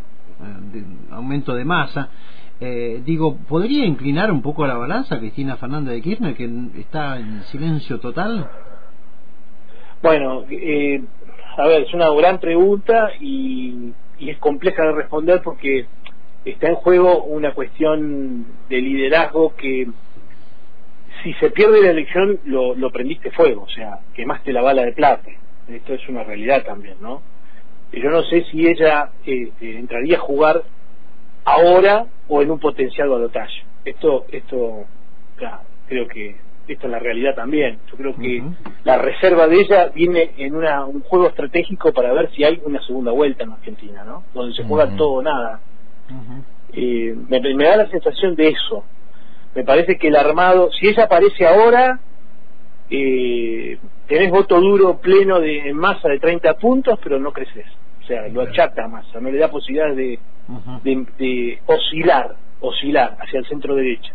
aumento 1.10 1.54
de 1.54 1.64
masa, 1.64 2.08
eh, 2.60 3.00
digo, 3.04 3.38
¿podría 3.48 3.86
inclinar 3.86 4.30
un 4.30 4.42
poco 4.42 4.66
la 4.66 4.74
balanza 4.74 5.18
Cristina 5.18 5.56
Fernández 5.56 5.94
de 5.94 6.02
Kirchner, 6.02 6.34
que 6.34 6.50
está 6.78 7.18
en 7.18 7.42
silencio 7.44 7.98
total? 8.00 8.50
Bueno, 10.02 10.44
eh, 10.50 11.02
a 11.56 11.66
ver, 11.66 11.82
es 11.82 11.94
una 11.94 12.10
gran 12.10 12.38
pregunta 12.38 13.12
y, 13.20 13.92
es 14.18 14.36
compleja 14.38 14.82
de 14.82 14.92
responder 14.92 15.40
porque 15.42 15.86
está 16.44 16.68
en 16.68 16.74
juego 16.74 17.24
una 17.24 17.54
cuestión 17.54 18.44
de 18.68 18.80
liderazgo 18.80 19.54
que 19.56 19.88
si 21.22 21.32
se 21.34 21.50
pierde 21.50 21.82
la 21.82 21.90
elección 21.90 22.38
lo, 22.44 22.74
lo 22.74 22.90
prendiste 22.90 23.30
fuego, 23.30 23.62
o 23.62 23.68
sea, 23.70 24.00
quemaste 24.14 24.52
la 24.52 24.60
bala 24.60 24.84
de 24.84 24.92
plata. 24.92 25.30
Esto 25.70 25.94
es 25.94 26.08
una 26.08 26.24
realidad 26.24 26.64
también, 26.64 26.96
¿no? 27.00 27.22
Yo 27.92 28.10
no 28.10 28.22
sé 28.22 28.44
si 28.50 28.66
ella 28.66 29.10
eh, 29.26 29.50
entraría 29.60 30.16
a 30.16 30.20
jugar 30.20 30.62
ahora 31.44 32.06
o 32.28 32.42
en 32.42 32.50
un 32.50 32.58
potencial 32.58 33.08
balotaje. 33.08 33.64
Esto, 33.84 34.26
esto, 34.30 34.84
creo 35.88 36.06
que 36.06 36.36
esto 36.68 36.86
es 36.86 36.92
la 36.92 36.98
realidad 36.98 37.34
también. 37.34 37.78
Yo 37.90 37.96
creo 37.96 38.14
que 38.16 38.42
la 38.84 38.98
reserva 38.98 39.48
de 39.48 39.60
ella 39.60 39.88
viene 39.88 40.32
en 40.36 40.54
una, 40.54 40.84
un 40.84 41.00
juego 41.00 41.28
estratégico 41.28 41.92
para 41.92 42.12
ver 42.12 42.30
si 42.32 42.44
hay 42.44 42.60
una 42.64 42.80
segunda 42.86 43.10
vuelta 43.10 43.44
en 43.44 43.52
Argentina, 43.52 44.04
¿no? 44.04 44.22
Donde 44.34 44.54
se 44.54 44.62
juega 44.64 44.94
todo 44.96 45.14
o 45.14 45.22
nada. 45.22 45.60
Eh, 46.72 47.16
me, 47.28 47.64
da 47.64 47.76
la 47.76 47.90
sensación 47.90 48.36
de 48.36 48.48
eso. 48.48 48.84
Me 49.54 49.64
parece 49.64 49.98
que 49.98 50.08
el 50.08 50.16
armado, 50.16 50.70
si 50.72 50.88
ella 50.88 51.04
aparece 51.04 51.44
ahora, 51.44 51.98
eh, 52.88 53.78
tenés 54.10 54.32
voto 54.32 54.60
duro 54.60 54.98
pleno 54.98 55.38
de 55.38 55.72
masa 55.72 56.08
de 56.08 56.18
30 56.18 56.54
puntos, 56.54 56.98
pero 57.00 57.20
no 57.20 57.32
creces. 57.32 57.64
O 58.02 58.06
sea, 58.06 58.26
lo 58.26 58.42
achata 58.42 58.84
a 58.84 58.88
masa, 58.88 59.20
no 59.20 59.30
le 59.30 59.38
da 59.38 59.48
posibilidades 59.48 59.96
de, 59.96 60.18
de, 61.16 61.58
oscilar, 61.66 62.34
oscilar 62.60 63.16
hacia 63.20 63.38
el 63.38 63.46
centro 63.46 63.76
derecha. 63.76 64.12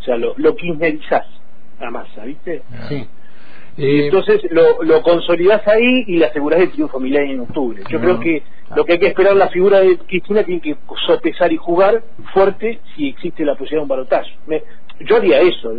O 0.00 0.02
sea, 0.02 0.18
lo, 0.18 0.34
lo 0.36 0.54
kirchnerizás 0.54 1.26
a 1.80 1.90
masa, 1.90 2.26
¿viste? 2.26 2.62
Sí. 2.90 3.08
Eh, 3.78 4.04
entonces 4.04 4.40
lo, 4.50 4.82
lo 4.82 5.02
consolidás 5.02 5.66
ahí 5.66 6.04
y 6.06 6.18
le 6.18 6.26
asegurás 6.26 6.60
el 6.60 6.70
triunfo 6.70 7.00
Milei 7.00 7.32
en 7.32 7.40
octubre. 7.40 7.82
Yo 7.90 7.98
creo 7.98 8.20
que 8.20 8.42
lo 8.74 8.84
que 8.84 8.94
hay 8.94 8.98
que 8.98 9.08
esperar 9.08 9.34
la 9.34 9.48
figura 9.48 9.80
de 9.80 9.96
Cristina 9.98 10.44
tiene 10.44 10.60
que 10.60 10.76
sopesar 11.06 11.52
y 11.52 11.56
jugar 11.56 12.02
fuerte 12.34 12.80
si 12.94 13.08
existe 13.08 13.46
la 13.46 13.54
posibilidad 13.54 13.80
de 13.80 13.82
un 13.82 13.88
balotaje 13.88 14.32
yo 15.00 15.16
haría 15.16 15.40
eso. 15.40 15.72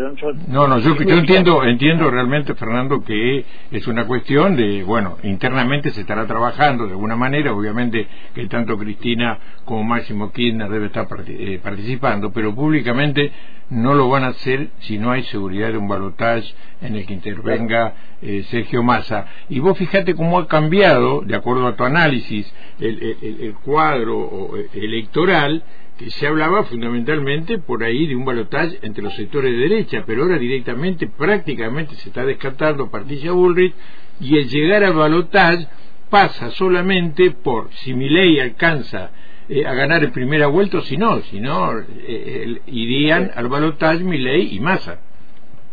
no, 0.47 0.67
no, 0.67 0.79
yo, 0.79 0.95
yo 0.95 1.15
entiendo, 1.15 1.63
entiendo 1.63 2.09
realmente, 2.11 2.53
Fernando, 2.53 3.03
que 3.03 3.43
es 3.71 3.87
una 3.87 4.05
cuestión 4.05 4.55
de, 4.55 4.83
bueno, 4.83 5.17
internamente 5.23 5.89
se 5.91 6.01
estará 6.01 6.27
trabajando 6.27 6.85
de 6.85 6.91
alguna 6.91 7.15
manera, 7.15 7.53
obviamente 7.53 8.07
que 8.35 8.47
tanto 8.47 8.77
Cristina 8.77 9.39
como 9.65 9.83
Máximo 9.83 10.31
Kirchner 10.31 10.69
debe 10.69 10.87
estar 10.87 11.07
eh, 11.27 11.59
participando, 11.63 12.31
pero 12.31 12.53
públicamente 12.53 13.31
no 13.69 13.93
lo 13.93 14.09
van 14.09 14.23
a 14.23 14.27
hacer 14.27 14.69
si 14.79 14.97
no 14.97 15.11
hay 15.11 15.23
seguridad 15.23 15.71
de 15.71 15.77
un 15.77 15.87
balotaje 15.87 16.53
en 16.81 16.95
el 16.95 17.05
que 17.05 17.13
intervenga 17.13 17.95
eh, 18.21 18.45
Sergio 18.49 18.83
Massa. 18.83 19.25
Y 19.49 19.59
vos 19.59 19.77
fíjate 19.77 20.15
cómo 20.15 20.39
ha 20.39 20.47
cambiado, 20.47 21.21
de 21.21 21.35
acuerdo 21.35 21.67
a 21.67 21.75
tu 21.75 21.83
análisis, 21.83 22.51
el, 22.79 23.17
el, 23.21 23.53
cuadro 23.55 24.51
electoral 24.73 25.63
que 25.97 26.11
se 26.11 26.27
hablaba 26.27 26.63
fundamentalmente 26.63 27.57
por 27.57 27.83
ahí 27.83 28.05
de 28.05 28.15
un 28.15 28.23
balotaje 28.23 28.79
entre 28.83 29.03
los 29.03 29.15
sectores 29.15 29.51
de 29.51 29.57
derecha, 29.57 30.03
pero 30.05 30.23
ahora 30.23 30.37
directamente, 30.37 31.07
prácticamente 31.07 31.95
se 31.95 32.09
está 32.09 32.23
descartando 32.23 32.91
Patricia 32.91 33.31
Bullrich 33.31 33.73
y 34.19 34.37
el 34.37 34.47
llegar 34.47 34.83
al 34.83 34.93
balotaje 34.93 35.67
pasa 36.09 36.51
solamente 36.51 37.31
por 37.31 37.71
si 37.73 37.93
mi 37.93 38.09
ley 38.09 38.39
alcanza 38.39 39.11
eh, 39.49 39.65
a 39.65 39.73
ganar 39.73 40.03
en 40.03 40.11
primera 40.11 40.47
vuelta 40.47 40.81
si 40.81 40.97
no, 40.97 41.21
si 41.23 41.39
no 41.39 41.71
eh, 41.79 42.61
irían 42.67 43.31
al 43.35 43.47
balotaje 43.47 44.03
mi 44.03 44.17
ley 44.17 44.55
y 44.55 44.59
Massa. 44.59 44.99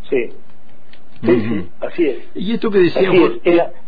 Sí. 0.09 0.31
Sí, 1.25 1.67
así 1.81 2.07
es. 2.07 2.19
Y 2.35 2.53
esto 2.53 2.71
que 2.71 2.79
decíamos... 2.79 3.33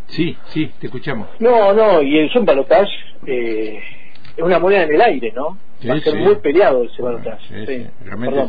Sí, 0.06 0.36
sí, 0.46 0.70
te 0.78 0.86
escuchamos. 0.86 1.28
No, 1.40 1.72
no, 1.74 2.00
y 2.00 2.18
es 2.18 2.34
un 2.36 2.44
balotaje 2.44 2.88
eh, 3.26 3.82
es 4.36 4.42
una 4.42 4.58
moneda 4.58 4.84
en 4.84 4.94
el 4.94 5.00
aire, 5.00 5.32
¿no? 5.34 5.58
Va 5.88 5.94
a 5.94 6.00
ser 6.00 6.16
muy 6.16 6.36
peleado 6.36 6.84
ese 6.84 7.02
balotaje. 7.02 7.66
Sí, 7.66 7.86
Perdón, 8.04 8.48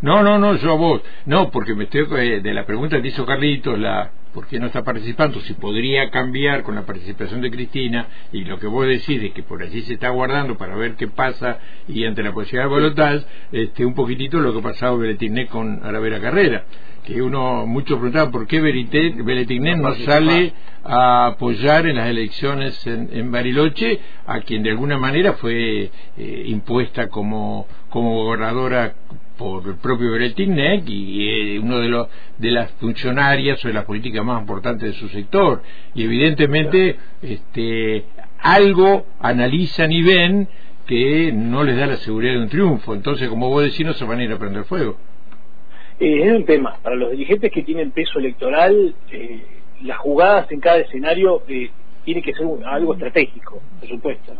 No, 0.00 0.22
no, 0.22 0.38
no, 0.38 0.56
yo 0.56 0.72
a 0.72 0.76
vos. 0.76 1.02
No, 1.26 1.50
porque 1.50 1.74
me 1.74 1.84
estoy 1.84 2.06
eh, 2.18 2.40
de 2.40 2.54
la 2.54 2.64
pregunta 2.64 3.00
que 3.00 3.08
hizo 3.08 3.26
Carlitos, 3.26 3.78
la 3.78 4.10
por 4.34 4.48
qué 4.48 4.58
no 4.58 4.66
está 4.66 4.82
participando, 4.82 5.40
si 5.40 5.54
podría 5.54 6.10
cambiar 6.10 6.64
con 6.64 6.74
la 6.74 6.82
participación 6.82 7.40
de 7.40 7.52
Cristina, 7.52 8.08
y 8.32 8.44
lo 8.44 8.58
que 8.58 8.66
vos 8.66 8.84
decís 8.84 9.22
es 9.22 9.32
que 9.32 9.44
por 9.44 9.62
allí 9.62 9.80
se 9.82 9.94
está 9.94 10.08
guardando 10.08 10.58
para 10.58 10.74
ver 10.74 10.96
qué 10.96 11.06
pasa, 11.06 11.60
y 11.86 12.04
ante 12.04 12.22
la 12.24 12.32
posibilidad 12.32 12.64
de 12.64 12.74
balotaje, 12.74 13.24
este, 13.52 13.86
un 13.86 13.94
poquitito 13.94 14.40
lo 14.40 14.52
que 14.52 14.58
ha 14.58 14.62
pasado 14.62 14.98
Beletignet 14.98 15.48
con 15.48 15.84
Aravera 15.84 16.20
Carrera 16.20 16.64
que 17.04 17.20
uno 17.20 17.66
mucho 17.66 17.96
preguntaba 17.96 18.30
por 18.30 18.46
qué 18.46 18.60
Beletignet 18.60 19.76
no 19.76 19.94
sale 19.96 20.54
a 20.82 21.26
apoyar 21.26 21.86
en 21.86 21.96
las 21.96 22.08
elecciones 22.08 22.86
en, 22.86 23.30
Bariloche 23.30 24.00
a 24.26 24.40
quien 24.40 24.62
de 24.62 24.70
alguna 24.70 24.96
manera 24.96 25.34
fue 25.34 25.90
eh, 26.24 26.44
impuesta 26.46 27.08
como, 27.08 27.66
como 27.88 28.24
gobernadora 28.24 28.94
por 29.36 29.66
el 29.66 29.76
propio 29.76 30.12
Beletignet 30.12 30.88
y 30.88 31.28
eh, 31.28 31.58
uno 31.58 31.80
de 31.80 31.88
los 31.88 32.08
de 32.38 32.50
las 32.50 32.70
funcionarias 32.72 33.64
o 33.64 33.68
de 33.68 33.74
las 33.74 33.84
políticas 33.84 34.24
más 34.24 34.40
importantes 34.40 34.92
de 34.92 34.98
su 34.98 35.08
sector 35.08 35.62
y 35.94 36.04
evidentemente 36.04 36.96
este 37.20 38.04
algo 38.40 39.06
analizan 39.20 39.90
y 39.90 40.02
ven 40.02 40.48
que 40.86 41.32
no 41.32 41.64
les 41.64 41.76
da 41.76 41.86
la 41.86 41.96
seguridad 41.96 42.34
de 42.34 42.40
un 42.40 42.48
triunfo. 42.48 42.94
Entonces, 42.94 43.28
como 43.28 43.48
vos 43.48 43.64
decís, 43.64 43.86
no 43.86 43.94
se 43.94 44.04
van 44.04 44.20
a 44.20 44.24
ir 44.24 44.32
a 44.32 44.38
prender 44.38 44.64
fuego. 44.64 44.96
Eh, 45.98 46.26
es 46.26 46.32
un 46.32 46.44
tema. 46.44 46.76
Para 46.82 46.96
los 46.96 47.10
dirigentes 47.12 47.50
que 47.50 47.62
tienen 47.62 47.92
peso 47.92 48.18
electoral, 48.18 48.94
eh, 49.10 49.42
las 49.82 49.98
jugadas 49.98 50.50
en 50.50 50.60
cada 50.60 50.78
escenario 50.78 51.42
eh, 51.48 51.70
tiene 52.04 52.22
que 52.22 52.34
ser 52.34 52.46
algo 52.66 52.94
estratégico, 52.94 53.62
por 53.80 53.88
supuesto. 53.88 54.34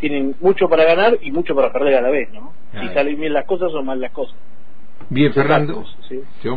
Tienen 0.00 0.34
mucho 0.40 0.68
para 0.68 0.84
ganar 0.84 1.18
y 1.22 1.30
mucho 1.30 1.54
para 1.54 1.72
perder 1.72 1.94
a 1.94 2.00
la 2.02 2.10
vez, 2.10 2.30
¿no? 2.32 2.52
Si 2.80 2.88
salen 2.88 3.18
bien 3.18 3.32
las 3.32 3.46
cosas 3.46 3.72
o 3.72 3.82
mal 3.82 4.00
las 4.00 4.12
cosas. 4.12 4.36
Bien, 5.08 5.32
Fernando. 5.32 5.84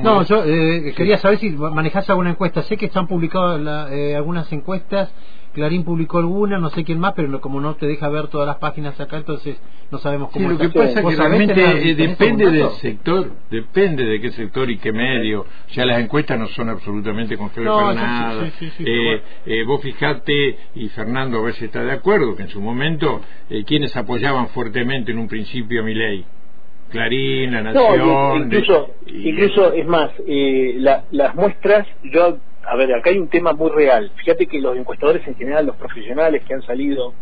No, 0.01 0.23
yo 0.23 0.43
eh, 0.45 0.93
quería 0.95 1.17
saber 1.17 1.37
si 1.37 1.51
manejás 1.51 2.09
alguna 2.09 2.31
encuesta. 2.31 2.63
Sé 2.63 2.77
que 2.77 2.87
están 2.87 3.07
publicadas 3.07 3.91
eh, 3.91 4.15
algunas 4.15 4.51
encuestas. 4.51 5.13
Clarín 5.53 5.83
publicó 5.83 6.19
alguna, 6.19 6.59
no 6.59 6.69
sé 6.69 6.83
quién 6.83 6.99
más, 6.99 7.13
pero 7.15 7.41
como 7.41 7.59
no 7.59 7.75
te 7.75 7.87
deja 7.87 8.07
ver 8.09 8.27
todas 8.27 8.47
las 8.47 8.57
páginas 8.57 8.99
acá, 8.99 9.17
entonces 9.17 9.59
no 9.91 9.97
sabemos 9.97 10.31
cómo. 10.31 10.47
Sí, 10.49 10.53
lo 10.53 10.59
que 10.59 10.69
pasa 10.69 10.99
es 10.99 11.05
que 11.05 11.15
realmente 11.15 11.89
eh, 11.89 11.95
depende 11.95 12.51
del 12.51 12.69
sector, 12.71 13.31
depende 13.49 14.05
de 14.05 14.21
qué 14.21 14.31
sector 14.31 14.69
y 14.69 14.77
qué 14.77 14.91
medio. 14.91 15.45
Ya 15.71 15.85
las 15.85 15.99
encuestas 15.99 16.39
no 16.39 16.47
son 16.47 16.69
absolutamente 16.69 17.37
confiables 17.37 17.73
para 17.73 17.93
nada. 17.93 18.51
vos 19.65 19.81
fijate, 19.81 20.57
y 20.75 20.89
Fernando 20.89 21.39
a 21.39 21.41
ver 21.43 21.53
si 21.55 21.65
está 21.65 21.83
de 21.83 21.91
acuerdo, 21.91 22.35
que 22.35 22.43
en 22.43 22.49
su 22.49 22.61
momento 22.61 23.21
quienes 23.65 23.95
apoyaban 23.95 24.49
fuertemente 24.49 25.11
en 25.11 25.19
un 25.19 25.27
principio 25.27 25.81
a 25.81 25.83
mi 25.83 25.95
ley 25.95 26.25
Clarín, 26.89 27.53
La 27.53 27.61
Nación. 27.61 28.43
incluso, 28.45 28.95
incluso 29.07 29.73
es 29.73 29.87
más, 29.87 30.11
eh, 30.27 30.75
las 31.11 31.35
muestras, 31.35 31.87
yo, 32.03 32.37
a 32.65 32.75
ver, 32.75 32.93
acá 32.93 33.09
hay 33.09 33.17
un 33.17 33.29
tema 33.29 33.53
muy 33.53 33.69
real. 33.71 34.11
Fíjate 34.15 34.47
que 34.47 34.59
los 34.59 34.77
encuestadores 34.77 35.25
en 35.27 35.35
general, 35.35 35.65
los 35.65 35.75
profesionales 35.75 36.43
que 36.47 36.53
han 36.53 36.61
salido 36.61 37.13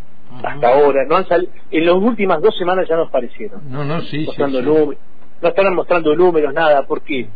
hasta 0.44 0.68
ahora, 0.68 1.06
no 1.06 1.16
han 1.16 1.28
salido, 1.28 1.52
en 1.72 1.86
las 1.86 1.96
últimas 1.96 2.42
dos 2.42 2.58
semanas 2.58 2.88
ya 2.88 2.96
nos 2.96 3.10
parecieron. 3.10 3.62
No, 3.70 3.84
no, 3.84 4.02
sí, 4.02 4.26
mostrando 4.26 4.62
Números, 4.62 4.98
no 5.42 5.50
están 5.50 5.76
mostrando 5.76 6.16
números, 6.16 6.54
nada. 6.54 6.84
¿Por 6.84 7.02
qué? 7.02 7.28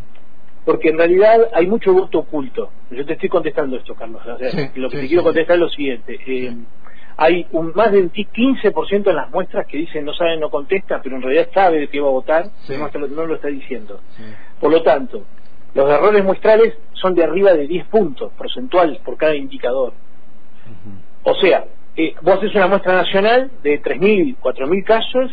Porque 0.65 0.89
en 0.89 0.98
realidad 0.98 1.50
hay 1.53 1.67
mucho 1.67 1.93
voto 1.93 2.20
oculto. 2.20 2.70
Yo 2.91 3.05
te 3.05 3.13
estoy 3.13 3.29
contestando 3.29 3.77
esto, 3.77 3.96
Carlos. 3.96 4.22
lo 4.75 4.89
que 4.89 4.98
te 4.98 5.08
quiero 5.08 5.24
contestar 5.24 5.55
es 5.55 5.60
lo 5.60 5.70
siguiente. 5.70 6.20
Eh, 6.25 6.55
hay 7.17 7.46
un 7.51 7.72
más 7.75 7.91
del 7.91 8.12
15% 8.12 9.10
en 9.10 9.15
las 9.15 9.29
muestras 9.31 9.67
que 9.67 9.77
dicen 9.77 10.05
no 10.05 10.13
sabe, 10.13 10.38
no 10.38 10.50
contesta, 10.50 11.01
pero 11.03 11.15
en 11.15 11.22
realidad 11.22 11.50
sabe 11.53 11.79
de 11.79 11.88
qué 11.88 12.00
va 12.00 12.08
a 12.08 12.12
votar, 12.12 12.46
no 12.70 13.25
lo 13.25 13.36
está 13.36 13.48
diciendo. 13.48 14.00
Por 14.60 14.72
lo 14.72 14.81
tanto, 14.81 15.24
los 15.74 15.90
errores 15.90 16.24
muestrales 16.24 16.78
son 16.94 17.16
de 17.16 17.24
arriba 17.24 17.54
de 17.54 17.68
10 17.68 17.88
puntos 17.88 18.32
porcentuales 18.38 19.00
por 19.00 19.18
cada 19.18 19.36
indicador. 19.36 19.94
O 21.24 21.36
sea, 21.36 21.66
eh, 21.96 22.16
vos 22.22 22.38
haces 22.38 22.56
una 22.56 22.68
muestra 22.68 22.96
nacional 22.96 23.51
de 23.63 23.82
3.000, 23.82 24.38
4.000 24.42 24.84
casos 24.84 25.32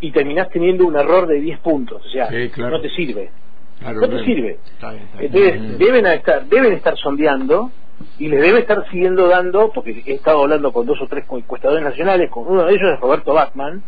y 0.00 0.10
terminás 0.10 0.50
teniendo 0.50 0.86
un 0.86 0.96
error 0.96 1.26
de 1.26 1.40
10 1.40 1.58
puntos. 1.60 2.04
O 2.04 2.08
sea, 2.08 2.28
no 2.56 2.80
te 2.80 2.90
sirve. 2.90 3.30
no 3.82 4.08
te 4.08 4.24
sirve. 4.24 4.58
Entonces, 5.18 5.78
deben 5.78 6.06
estar, 6.06 6.46
deben 6.46 6.72
estar 6.72 6.96
sondeando 6.96 7.70
y 8.18 8.28
les 8.28 8.40
debe 8.40 8.60
estar 8.60 8.88
siguiendo 8.90 9.28
dando, 9.28 9.70
porque 9.72 10.02
he 10.04 10.14
estado 10.14 10.42
hablando 10.42 10.72
con 10.72 10.86
dos 10.86 11.00
o 11.00 11.06
tres 11.06 11.24
encuestadores 11.30 11.82
nacionales, 11.82 12.30
con 12.30 12.46
uno 12.46 12.64
de 12.64 12.74
ellos 12.74 12.92
es 12.92 13.00
Roberto 13.00 13.32
Bachman, 13.32 13.82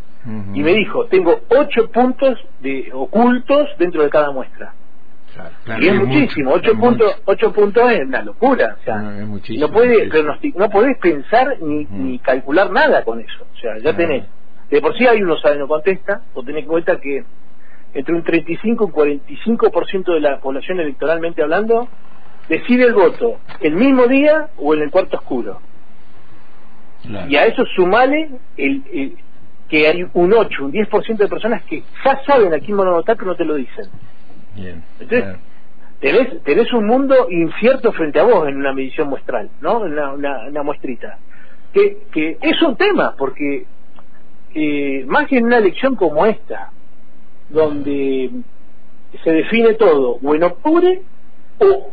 y 0.53 0.61
me 0.61 0.73
dijo, 0.73 1.05
tengo 1.05 1.39
ocho 1.47 1.89
puntos 1.89 2.37
de 2.59 2.89
ocultos 2.93 3.69
dentro 3.79 4.03
de 4.03 4.09
cada 4.09 4.31
muestra. 4.31 4.73
Y 5.79 5.87
es, 5.87 5.95
muchísimo, 5.95 6.51
ocho 6.53 6.73
puntos, 6.77 7.21
ocho 7.25 7.53
puntos 7.53 7.91
es 7.91 8.05
una 8.05 8.21
locura, 8.21 8.77
o 8.79 8.83
sea, 8.83 8.97
no, 8.97 9.39
no 9.59 9.71
puede 9.71 10.09
no 10.55 10.69
podés 10.69 10.97
pensar 10.99 11.57
ni, 11.61 11.85
ni 11.85 12.19
calcular 12.19 12.71
nada 12.71 13.03
con 13.03 13.19
eso, 13.19 13.45
o 13.51 13.57
sea, 13.59 13.77
ya 13.79 13.95
tenés, 13.95 14.25
de 14.69 14.81
por 14.81 14.97
sí 14.97 15.07
hay 15.07 15.21
uno 15.21 15.37
sabe 15.37 15.57
no 15.57 15.67
contesta, 15.67 16.21
o 16.33 16.43
tenés 16.43 16.63
en 16.63 16.69
cuenta 16.69 16.99
que 16.99 17.23
entre 17.93 18.13
un 18.13 18.23
35 18.23 18.83
y 18.83 18.85
un 18.85 19.57
45% 19.57 20.13
de 20.13 20.19
la 20.19 20.39
población 20.39 20.79
electoralmente 20.79 21.41
hablando 21.41 21.87
decide 22.49 22.85
el 22.85 22.93
voto 22.93 23.39
el 23.61 23.75
mismo 23.75 24.07
día 24.07 24.49
o 24.57 24.73
en 24.73 24.83
el 24.83 24.91
cuarto 24.91 25.17
oscuro. 25.17 25.59
Y 27.29 27.35
a 27.35 27.45
eso 27.45 27.63
sumale 27.75 28.29
el, 28.57 29.15
que 29.69 29.87
hay 29.87 30.05
un 30.13 30.33
8, 30.33 30.65
un 30.65 30.71
10% 30.73 31.17
de 31.17 31.27
personas 31.27 31.63
que 31.63 31.83
ya 32.03 32.21
saben 32.25 32.53
a 32.53 32.59
quién 32.59 32.77
van 32.77 32.87
a 32.87 32.91
votar 32.91 33.15
pero 33.15 33.31
no 33.31 33.35
te 33.35 33.45
lo 33.45 33.55
dicen. 33.55 33.85
Entonces, 34.99 35.37
tenés, 35.99 36.73
un 36.73 36.87
mundo 36.87 37.27
incierto 37.29 37.91
frente 37.91 38.19
a 38.19 38.23
vos 38.23 38.47
en 38.47 38.57
una 38.57 38.73
medición 38.73 39.09
muestral, 39.09 39.49
¿no? 39.61 39.85
En 39.85 39.93
una, 39.93 40.63
muestrita. 40.63 41.17
Que, 41.73 41.97
que 42.11 42.37
es 42.41 42.61
un 42.61 42.75
tema, 42.75 43.15
porque 43.17 43.65
eh, 44.55 45.05
más 45.07 45.27
que 45.27 45.37
en 45.37 45.45
una 45.45 45.57
elección 45.57 45.95
como 45.95 46.25
esta, 46.25 46.71
donde 47.49 48.31
se 49.23 49.31
define 49.31 49.73
todo, 49.75 50.19
o 50.21 50.35
en 50.35 50.43
octubre 50.43 51.01
o 51.59 51.89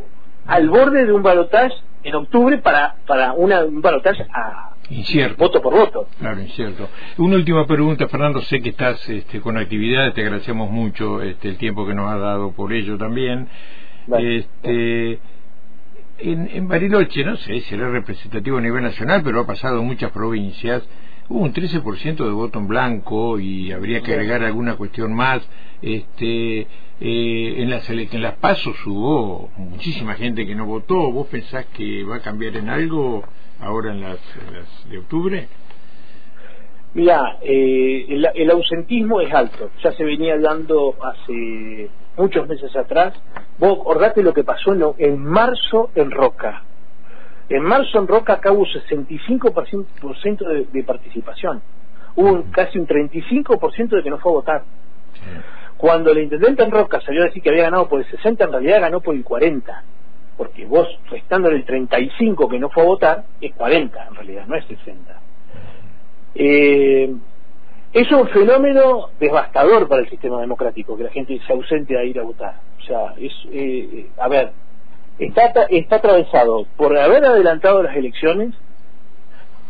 al 0.47 0.69
borde 0.69 1.07
de 1.07 1.13
un 1.13 1.23
balotaje 1.23 1.75
en 2.03 2.15
octubre 2.15 2.59
para, 2.59 2.97
para 3.07 3.33
una, 3.33 3.65
un 3.65 3.81
balotaje 3.81 4.27
a 4.33 4.74
Incierto. 4.91 5.37
voto 5.43 5.63
por 5.63 5.75
voto. 5.75 6.09
Claro, 6.19 6.41
incierto. 6.41 6.89
Una 7.19 7.37
última 7.37 7.67
pregunta, 7.67 8.09
Fernando. 8.09 8.41
Sé 8.43 8.61
que 8.61 8.71
estás 8.71 9.09
este, 9.09 9.41
con 9.41 9.57
actividades, 9.57 10.15
te 10.15 10.23
agradecemos 10.23 10.71
mucho 10.71 11.23
este, 11.23 11.49
el 11.49 11.57
tiempo 11.57 11.87
que 11.87 11.95
nos 11.95 12.11
has 12.13 12.21
dado 12.21 12.53
por 12.53 12.73
ello 12.73 12.99
también. 12.99 13.49
Este, 14.19 15.19
en, 16.19 16.49
en 16.53 16.69
Bariloche, 16.69 17.25
no 17.25 17.37
sé 17.37 17.61
si 17.61 17.75
era 17.75 17.89
representativo 17.89 18.59
a 18.59 18.61
nivel 18.61 18.83
nacional, 18.83 19.23
pero 19.25 19.41
ha 19.41 19.47
pasado 19.47 19.81
en 19.81 19.87
muchas 19.87 20.11
provincias. 20.13 20.87
Hubo 21.29 21.41
un 21.41 21.55
13% 21.55 22.17
de 22.17 22.31
voto 22.31 22.59
en 22.59 22.69
blanco 22.69 23.41
y 23.41 23.73
habría 23.73 24.03
que 24.03 24.13
agregar 24.13 24.43
alguna 24.43 24.77
cuestión 24.77 25.15
más. 25.15 25.43
Este, 25.81 26.67
eh, 27.01 27.55
en, 27.59 27.71
las, 27.71 27.89
en 27.89 28.23
las 28.23 28.35
pasos 28.35 28.77
hubo 28.87 29.51
muchísima 29.57 30.15
gente 30.15 30.47
que 30.47 30.55
no 30.55 30.67
votó. 30.67 31.11
¿Vos 31.11 31.27
pensás 31.29 31.65
que 31.75 32.05
va 32.05 32.17
a 32.17 32.21
cambiar 32.21 32.57
en 32.57 32.69
algo 32.69 33.25
ahora 33.61 33.93
en 33.93 34.01
las, 34.03 34.19
de 34.89 34.99
octubre? 34.99 35.49
Mira, 36.95 37.39
eh, 37.43 38.07
el, 38.35 38.51
ausentismo 38.51 39.21
es 39.21 39.33
alto. 39.33 39.71
Ya 39.83 39.93
se 39.93 40.05
venía 40.05 40.39
dando 40.39 40.95
hace 41.03 41.91
muchos 42.17 42.49
meses 42.49 42.75
atrás. 42.77 43.15
Vos 43.59 43.79
acordate 43.81 44.23
lo 44.23 44.33
que 44.33 44.45
pasó 44.45 44.73
en, 44.73 44.85
en 44.99 45.25
marzo 45.25 45.91
en 45.95 46.11
Roca. 46.11 46.63
En 47.49 47.63
marzo 47.63 47.99
en 47.99 48.07
Roca 48.07 48.35
acá 48.35 48.53
hubo 48.53 48.65
65% 48.65 50.49
de, 50.49 50.67
de 50.73 50.85
participación. 50.85 51.63
Hubo 52.17 52.45
casi 52.53 52.79
un 52.79 52.87
35% 52.87 53.89
de 53.89 54.03
que 54.03 54.11
no 54.11 54.19
fue 54.19 54.33
a 54.33 54.35
votar. 54.35 54.65
Cuando 55.77 56.13
el 56.13 56.19
intendente 56.19 56.63
en 56.63 56.71
Roca 56.71 57.01
salió 57.01 57.23
a 57.23 57.27
decir 57.27 57.43
que 57.43 57.51
había 57.51 57.65
ganado 57.65 57.89
por 57.89 58.01
el 58.01 58.07
60, 58.07 58.45
en 58.45 58.53
realidad 58.53 58.81
ganó 58.81 59.01
por 59.01 59.15
el 59.15 59.25
40. 59.25 59.83
Porque 60.37 60.67
vos, 60.67 60.89
restando 61.11 61.49
el 61.49 61.65
35 61.65 62.49
que 62.49 62.59
no 62.59 62.71
fue 62.71 62.83
a 62.83 62.87
votar, 62.87 63.25
es 63.41 63.53
40 63.55 64.07
en 64.09 64.15
realidad, 64.15 64.47
no 64.47 64.57
es 64.57 64.65
60. 64.67 65.21
Eh, 66.35 67.15
es 67.93 68.11
un 68.11 68.29
fenómeno 68.29 69.11
devastador 69.21 69.89
para 69.89 70.03
el 70.03 70.11
sistema 70.11 70.41
democrático, 70.41 70.97
que 70.97 71.05
la 71.05 71.11
gente 71.11 71.39
se 71.47 71.53
ausente 71.53 71.97
a 71.97 72.03
ir 72.03 72.19
a 72.19 72.25
votar. 72.25 72.55
O 72.81 72.83
sea, 72.83 73.15
es, 73.17 73.33
eh, 73.53 74.09
a 74.19 74.29
ver, 74.29 74.51
está, 75.19 75.53
está 75.71 75.97
atravesado 75.97 76.67
por 76.77 76.99
haber 76.99 77.25
adelantado 77.25 77.83
las 77.85 77.97
elecciones, 77.97 78.53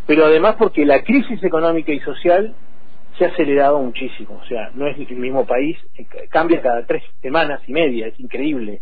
pero 0.07 0.24
además 0.24 0.57
porque 0.59 0.87
la 0.87 1.03
crisis 1.03 1.42
económica 1.44 1.92
y 1.92 2.00
social 2.00 2.55
se 3.18 3.27
ha 3.27 3.29
acelerado 3.29 3.79
muchísimo. 3.81 4.40
O 4.42 4.46
sea, 4.46 4.70
no 4.74 4.87
es 4.87 4.96
el 4.98 5.16
mismo 5.16 5.46
país, 5.46 5.77
eh, 5.98 6.07
cambia 6.31 6.61
cada 6.61 6.85
tres 6.87 7.03
semanas 7.20 7.61
y 7.66 7.72
media, 7.72 8.07
es 8.07 8.18
increíble. 8.18 8.81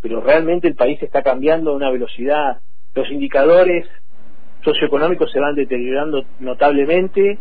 Pero 0.00 0.20
realmente 0.20 0.68
el 0.68 0.74
país 0.74 1.02
está 1.02 1.22
cambiando 1.22 1.70
a 1.72 1.76
una 1.76 1.90
velocidad. 1.90 2.58
Los 2.94 3.10
indicadores 3.10 3.86
socioeconómicos 4.64 5.30
se 5.30 5.40
van 5.40 5.54
deteriorando 5.54 6.24
notablemente. 6.40 7.38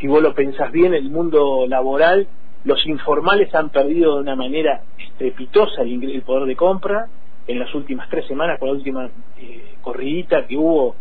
Si 0.00 0.06
vos 0.06 0.22
lo 0.22 0.34
pensás 0.34 0.72
bien, 0.72 0.94
el 0.94 1.10
mundo 1.10 1.66
laboral, 1.68 2.26
los 2.64 2.84
informales 2.86 3.54
han 3.54 3.70
perdido 3.70 4.16
de 4.16 4.22
una 4.22 4.36
manera 4.36 4.82
estrepitosa 4.98 5.82
el, 5.82 6.22
poder 6.22 6.46
de 6.46 6.56
compra 6.56 7.06
en 7.46 7.58
las 7.58 7.74
últimas 7.74 8.08
tres 8.08 8.26
semanas 8.26 8.58
con 8.58 8.68
la 8.68 8.74
última 8.74 9.10
eh, 9.38 9.74
corridita 9.82 10.46
que 10.46 10.56
hubo 10.56 10.96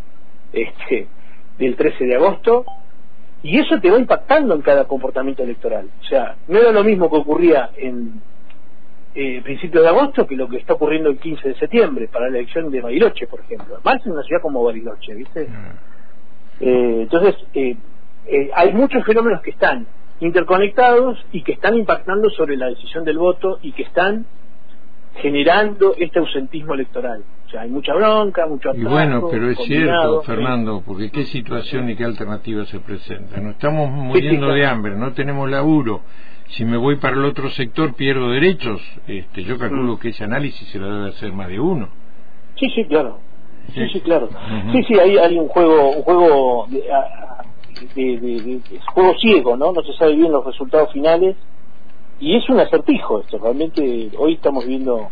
este, 0.51 1.07
del 1.57 1.75
13 1.75 2.05
de 2.05 2.15
agosto 2.15 2.65
y 3.41 3.59
eso 3.59 3.79
te 3.79 3.89
va 3.89 3.97
impactando 3.97 4.55
en 4.55 4.61
cada 4.61 4.85
comportamiento 4.85 5.43
electoral. 5.43 5.89
O 6.01 6.05
sea, 6.05 6.35
no 6.47 6.59
era 6.59 6.71
lo 6.71 6.83
mismo 6.83 7.09
que 7.09 7.17
ocurría 7.17 7.71
en 7.75 8.21
eh, 9.15 9.41
principios 9.43 9.83
de 9.83 9.89
agosto 9.89 10.25
que 10.25 10.35
lo 10.35 10.47
que 10.47 10.57
está 10.57 10.73
ocurriendo 10.73 11.09
el 11.09 11.19
15 11.19 11.49
de 11.49 11.55
septiembre 11.55 12.07
para 12.07 12.29
la 12.29 12.37
elección 12.37 12.71
de 12.71 12.81
Bariloche, 12.81 13.27
por 13.27 13.41
ejemplo. 13.41 13.79
Más 13.83 14.05
en 14.05 14.13
una 14.13 14.23
ciudad 14.23 14.41
como 14.41 14.63
Bariloche, 14.63 15.13
¿viste? 15.13 15.47
Mm. 15.47 15.93
Eh, 16.59 17.01
entonces, 17.03 17.35
eh, 17.53 17.75
eh, 18.25 18.49
hay 18.55 18.73
muchos 18.73 19.05
fenómenos 19.05 19.41
que 19.41 19.51
están 19.51 19.85
interconectados 20.19 21.23
y 21.31 21.43
que 21.43 21.53
están 21.53 21.75
impactando 21.75 22.29
sobre 22.29 22.55
la 22.55 22.67
decisión 22.67 23.03
del 23.03 23.17
voto 23.17 23.59
y 23.61 23.73
que 23.73 23.83
están 23.83 24.25
generando 25.15 25.95
este 25.97 26.19
ausentismo 26.19 26.73
electoral. 26.73 27.23
O 27.45 27.49
sea, 27.49 27.61
hay 27.61 27.69
mucha 27.69 27.93
bronca, 27.93 28.47
mucho 28.47 28.71
Y 28.73 28.83
bueno, 28.83 29.27
pero 29.29 29.49
es 29.49 29.57
cierto, 29.59 30.23
Fernando, 30.23 30.81
porque 30.85 31.11
qué 31.11 31.25
situación 31.25 31.89
y 31.89 31.95
qué 31.95 32.05
alternativa 32.05 32.65
se 32.65 32.79
presenta. 32.79 33.39
No 33.39 33.51
estamos 33.51 33.91
muriendo 33.91 34.47
de 34.47 34.65
hambre, 34.65 34.95
no 34.95 35.13
tenemos 35.13 35.49
laburo. 35.49 36.01
Si 36.55 36.65
me 36.65 36.77
voy 36.77 36.97
para 36.97 37.15
el 37.15 37.25
otro 37.25 37.49
sector 37.49 37.95
pierdo 37.95 38.29
derechos. 38.29 38.81
Este, 39.07 39.43
yo 39.43 39.57
calculo 39.57 39.93
mm. 39.93 39.99
que 39.99 40.09
ese 40.09 40.23
análisis 40.23 40.67
se 40.69 40.77
lo 40.77 40.93
debe 40.93 41.09
hacer 41.09 41.33
más 41.33 41.47
de 41.47 41.59
uno. 41.59 41.89
Sí, 42.59 42.69
sí, 42.75 42.85
claro. 42.85 43.19
Sí, 43.73 43.87
sí, 43.91 44.01
claro. 44.01 44.29
Sí, 44.71 44.83
sí, 44.83 44.99
hay, 44.99 45.17
hay 45.17 45.37
un 45.37 45.47
juego, 45.47 45.91
un 45.91 46.03
juego 46.03 46.67
de, 46.69 46.83
de, 47.95 48.61
juego 48.93 49.13
ciego, 49.19 49.57
¿no? 49.57 49.71
No 49.71 49.81
se 49.81 49.93
sabe 49.93 50.15
bien 50.15 50.31
los 50.31 50.45
resultados 50.45 50.91
finales 50.91 51.35
y 52.19 52.35
es 52.35 52.47
un 52.49 52.59
acertijo 52.59 53.21
esto. 53.21 53.39
Realmente 53.39 54.11
hoy 54.17 54.33
estamos 54.33 54.67
viendo 54.67 55.07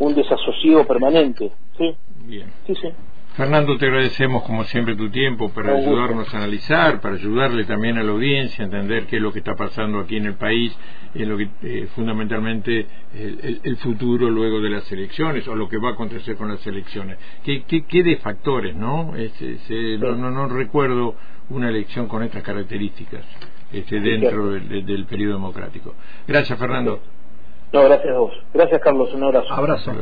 un 0.00 0.14
desasosiego 0.14 0.84
permanente. 0.84 1.52
Sí. 1.78 1.94
Bien. 2.26 2.52
Sí, 2.66 2.74
sí. 2.74 2.88
Fernando, 3.36 3.78
te 3.78 3.86
agradecemos 3.86 4.42
como 4.42 4.62
siempre 4.64 4.94
tu 4.94 5.08
tiempo 5.08 5.48
para 5.54 5.74
ayudarnos 5.74 6.32
a 6.34 6.36
analizar, 6.36 7.00
para 7.00 7.14
ayudarle 7.14 7.64
también 7.64 7.96
a 7.96 8.02
la 8.02 8.12
audiencia 8.12 8.62
a 8.62 8.66
entender 8.66 9.06
qué 9.06 9.16
es 9.16 9.22
lo 9.22 9.32
que 9.32 9.38
está 9.38 9.54
pasando 9.54 10.00
aquí 10.00 10.18
en 10.18 10.26
el 10.26 10.34
país, 10.34 10.76
en 11.14 11.30
lo 11.30 11.38
que 11.38 11.48
eh, 11.62 11.88
fundamentalmente 11.94 12.86
el, 13.14 13.76
futuro 13.78 14.28
luego 14.28 14.60
de 14.60 14.68
las 14.68 14.92
elecciones 14.92 15.48
o 15.48 15.56
lo 15.56 15.66
que 15.66 15.78
va 15.78 15.90
a 15.90 15.92
acontecer 15.92 16.36
con 16.36 16.48
las 16.48 16.66
elecciones. 16.66 17.16
¿Qué, 17.42 17.64
qué, 17.64 18.02
de 18.02 18.16
factores, 18.18 18.76
no? 18.76 19.16
Este, 19.16 19.96
no, 19.96 20.14
no? 20.14 20.48
recuerdo 20.48 21.16
una 21.48 21.70
elección 21.70 22.08
con 22.08 22.22
estas 22.22 22.42
características 22.42 23.24
este, 23.72 23.98
dentro 23.98 24.50
del, 24.50 24.84
del 24.84 25.06
periodo 25.06 25.34
democrático. 25.34 25.94
Gracias, 26.28 26.58
Fernando. 26.58 27.00
No, 27.72 27.84
gracias 27.84 28.14
a 28.14 28.18
vos. 28.18 28.34
Gracias, 28.52 28.80
Carlos. 28.82 29.14
Un 29.14 29.24
abrazo. 29.24 29.52
Abrazo. 29.52 29.92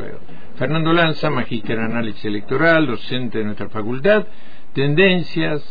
Fernando 0.57 0.93
Lanza, 0.93 1.31
magíster 1.31 1.79
en 1.79 1.85
análisis 1.85 2.25
electoral, 2.25 2.87
docente 2.87 3.39
de 3.39 3.45
nuestra 3.45 3.69
facultad. 3.69 4.27
Tendencias, 4.73 5.63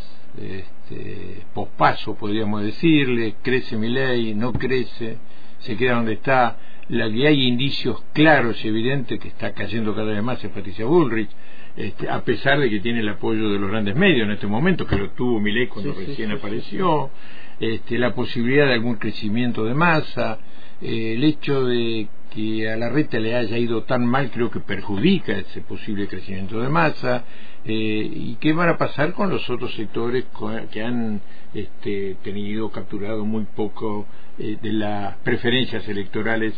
este, 0.42 1.44
pospaso, 1.54 2.16
podríamos 2.16 2.64
decirle. 2.64 3.36
Crece 3.42 3.78
mi 3.78 3.90
ley, 3.90 4.34
no 4.34 4.54
crece, 4.54 5.18
se 5.60 5.76
queda 5.76 5.96
donde 5.96 6.14
está. 6.14 6.58
La 6.88 7.10
que 7.12 7.28
hay 7.28 7.48
indicios 7.48 8.02
claros 8.14 8.64
y 8.64 8.70
evidentes 8.70 9.20
que 9.20 9.28
está 9.28 9.54
cayendo 9.54 9.94
cada 9.94 10.12
vez 10.12 10.24
más 10.24 10.44
es 10.44 10.50
Patricia 10.52 10.86
Bullrich. 10.86 11.30
Este, 11.76 12.10
a 12.10 12.24
pesar 12.24 12.60
de 12.60 12.70
que 12.70 12.80
tiene 12.80 13.02
el 13.02 13.10
apoyo 13.10 13.50
de 13.52 13.60
los 13.60 13.70
grandes 13.70 13.96
medios 13.96 14.26
en 14.26 14.32
este 14.32 14.48
momento, 14.48 14.88
que 14.88 14.96
lo 14.96 15.12
tuvo 15.12 15.40
Milei 15.40 15.68
cuando 15.68 15.94
recién 15.94 16.32
apareció, 16.32 17.12
este, 17.60 17.98
la 17.98 18.14
posibilidad 18.14 18.68
de 18.68 18.74
algún 18.74 18.96
crecimiento 18.96 19.66
de 19.66 19.74
masa, 19.74 20.40
eh, 20.82 21.14
el 21.14 21.24
hecho 21.24 21.66
de 21.66 22.08
que 22.34 22.70
a 22.70 22.78
la 22.78 22.90
reta 22.90 23.20
le 23.20 23.36
haya 23.36 23.58
ido 23.58 23.84
tan 23.84 24.06
mal 24.06 24.30
creo 24.32 24.52
que 24.52 24.60
perjudica 24.60 25.34
ese 25.34 25.62
posible 25.62 26.08
crecimiento 26.08 26.60
de 26.62 26.70
masa. 26.70 27.24
Eh, 27.66 28.10
y 28.14 28.38
qué 28.40 28.54
van 28.54 28.70
a 28.70 28.78
pasar 28.78 29.12
con 29.12 29.30
los 29.30 29.50
otros 29.50 29.74
sectores 29.76 30.26
que 30.72 30.82
han 30.82 31.20
este, 31.54 32.16
tenido 32.24 32.72
capturado 32.72 33.26
muy 33.26 33.44
poco 33.44 34.08
eh, 34.38 34.58
de 34.62 34.72
las 34.72 35.18
preferencias 35.18 35.86
electorales 35.90 36.54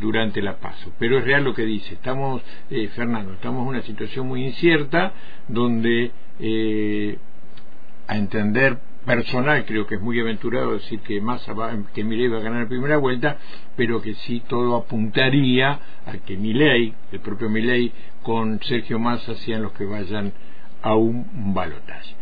durante 0.00 0.42
la 0.42 0.58
paso 0.58 0.92
pero 0.98 1.18
es 1.18 1.24
real 1.24 1.44
lo 1.44 1.54
que 1.54 1.64
dice. 1.64 1.94
Estamos 1.94 2.42
Fernando 2.94 3.34
estamos 3.34 3.62
en 3.62 3.68
una 3.68 3.82
situación 3.82 4.26
muy 4.26 4.44
incierta 4.44 5.12
donde 5.48 6.10
a 8.08 8.16
entender 8.16 8.78
personal 9.04 9.64
creo 9.64 9.86
que 9.86 9.96
es 9.96 10.00
muy 10.00 10.20
aventurado 10.20 10.72
decir 10.72 11.00
que 11.00 11.20
Massa 11.20 11.52
va, 11.52 11.76
que 11.94 12.04
Milei 12.04 12.28
va 12.28 12.38
a 12.38 12.42
ganar 12.42 12.62
la 12.62 12.68
primera 12.68 12.96
vuelta, 12.96 13.38
pero 13.76 14.00
que 14.00 14.14
sí 14.14 14.42
todo 14.48 14.76
apuntaría 14.76 15.78
a 16.06 16.18
que 16.24 16.36
Milei, 16.36 16.94
el 17.10 17.20
propio 17.20 17.48
Milei, 17.48 17.92
con 18.22 18.60
Sergio 18.62 18.98
Massa 18.98 19.34
sean 19.36 19.62
los 19.62 19.72
que 19.72 19.84
vayan 19.84 20.32
a 20.82 20.94
un 20.94 21.54
balotaje. 21.54 22.21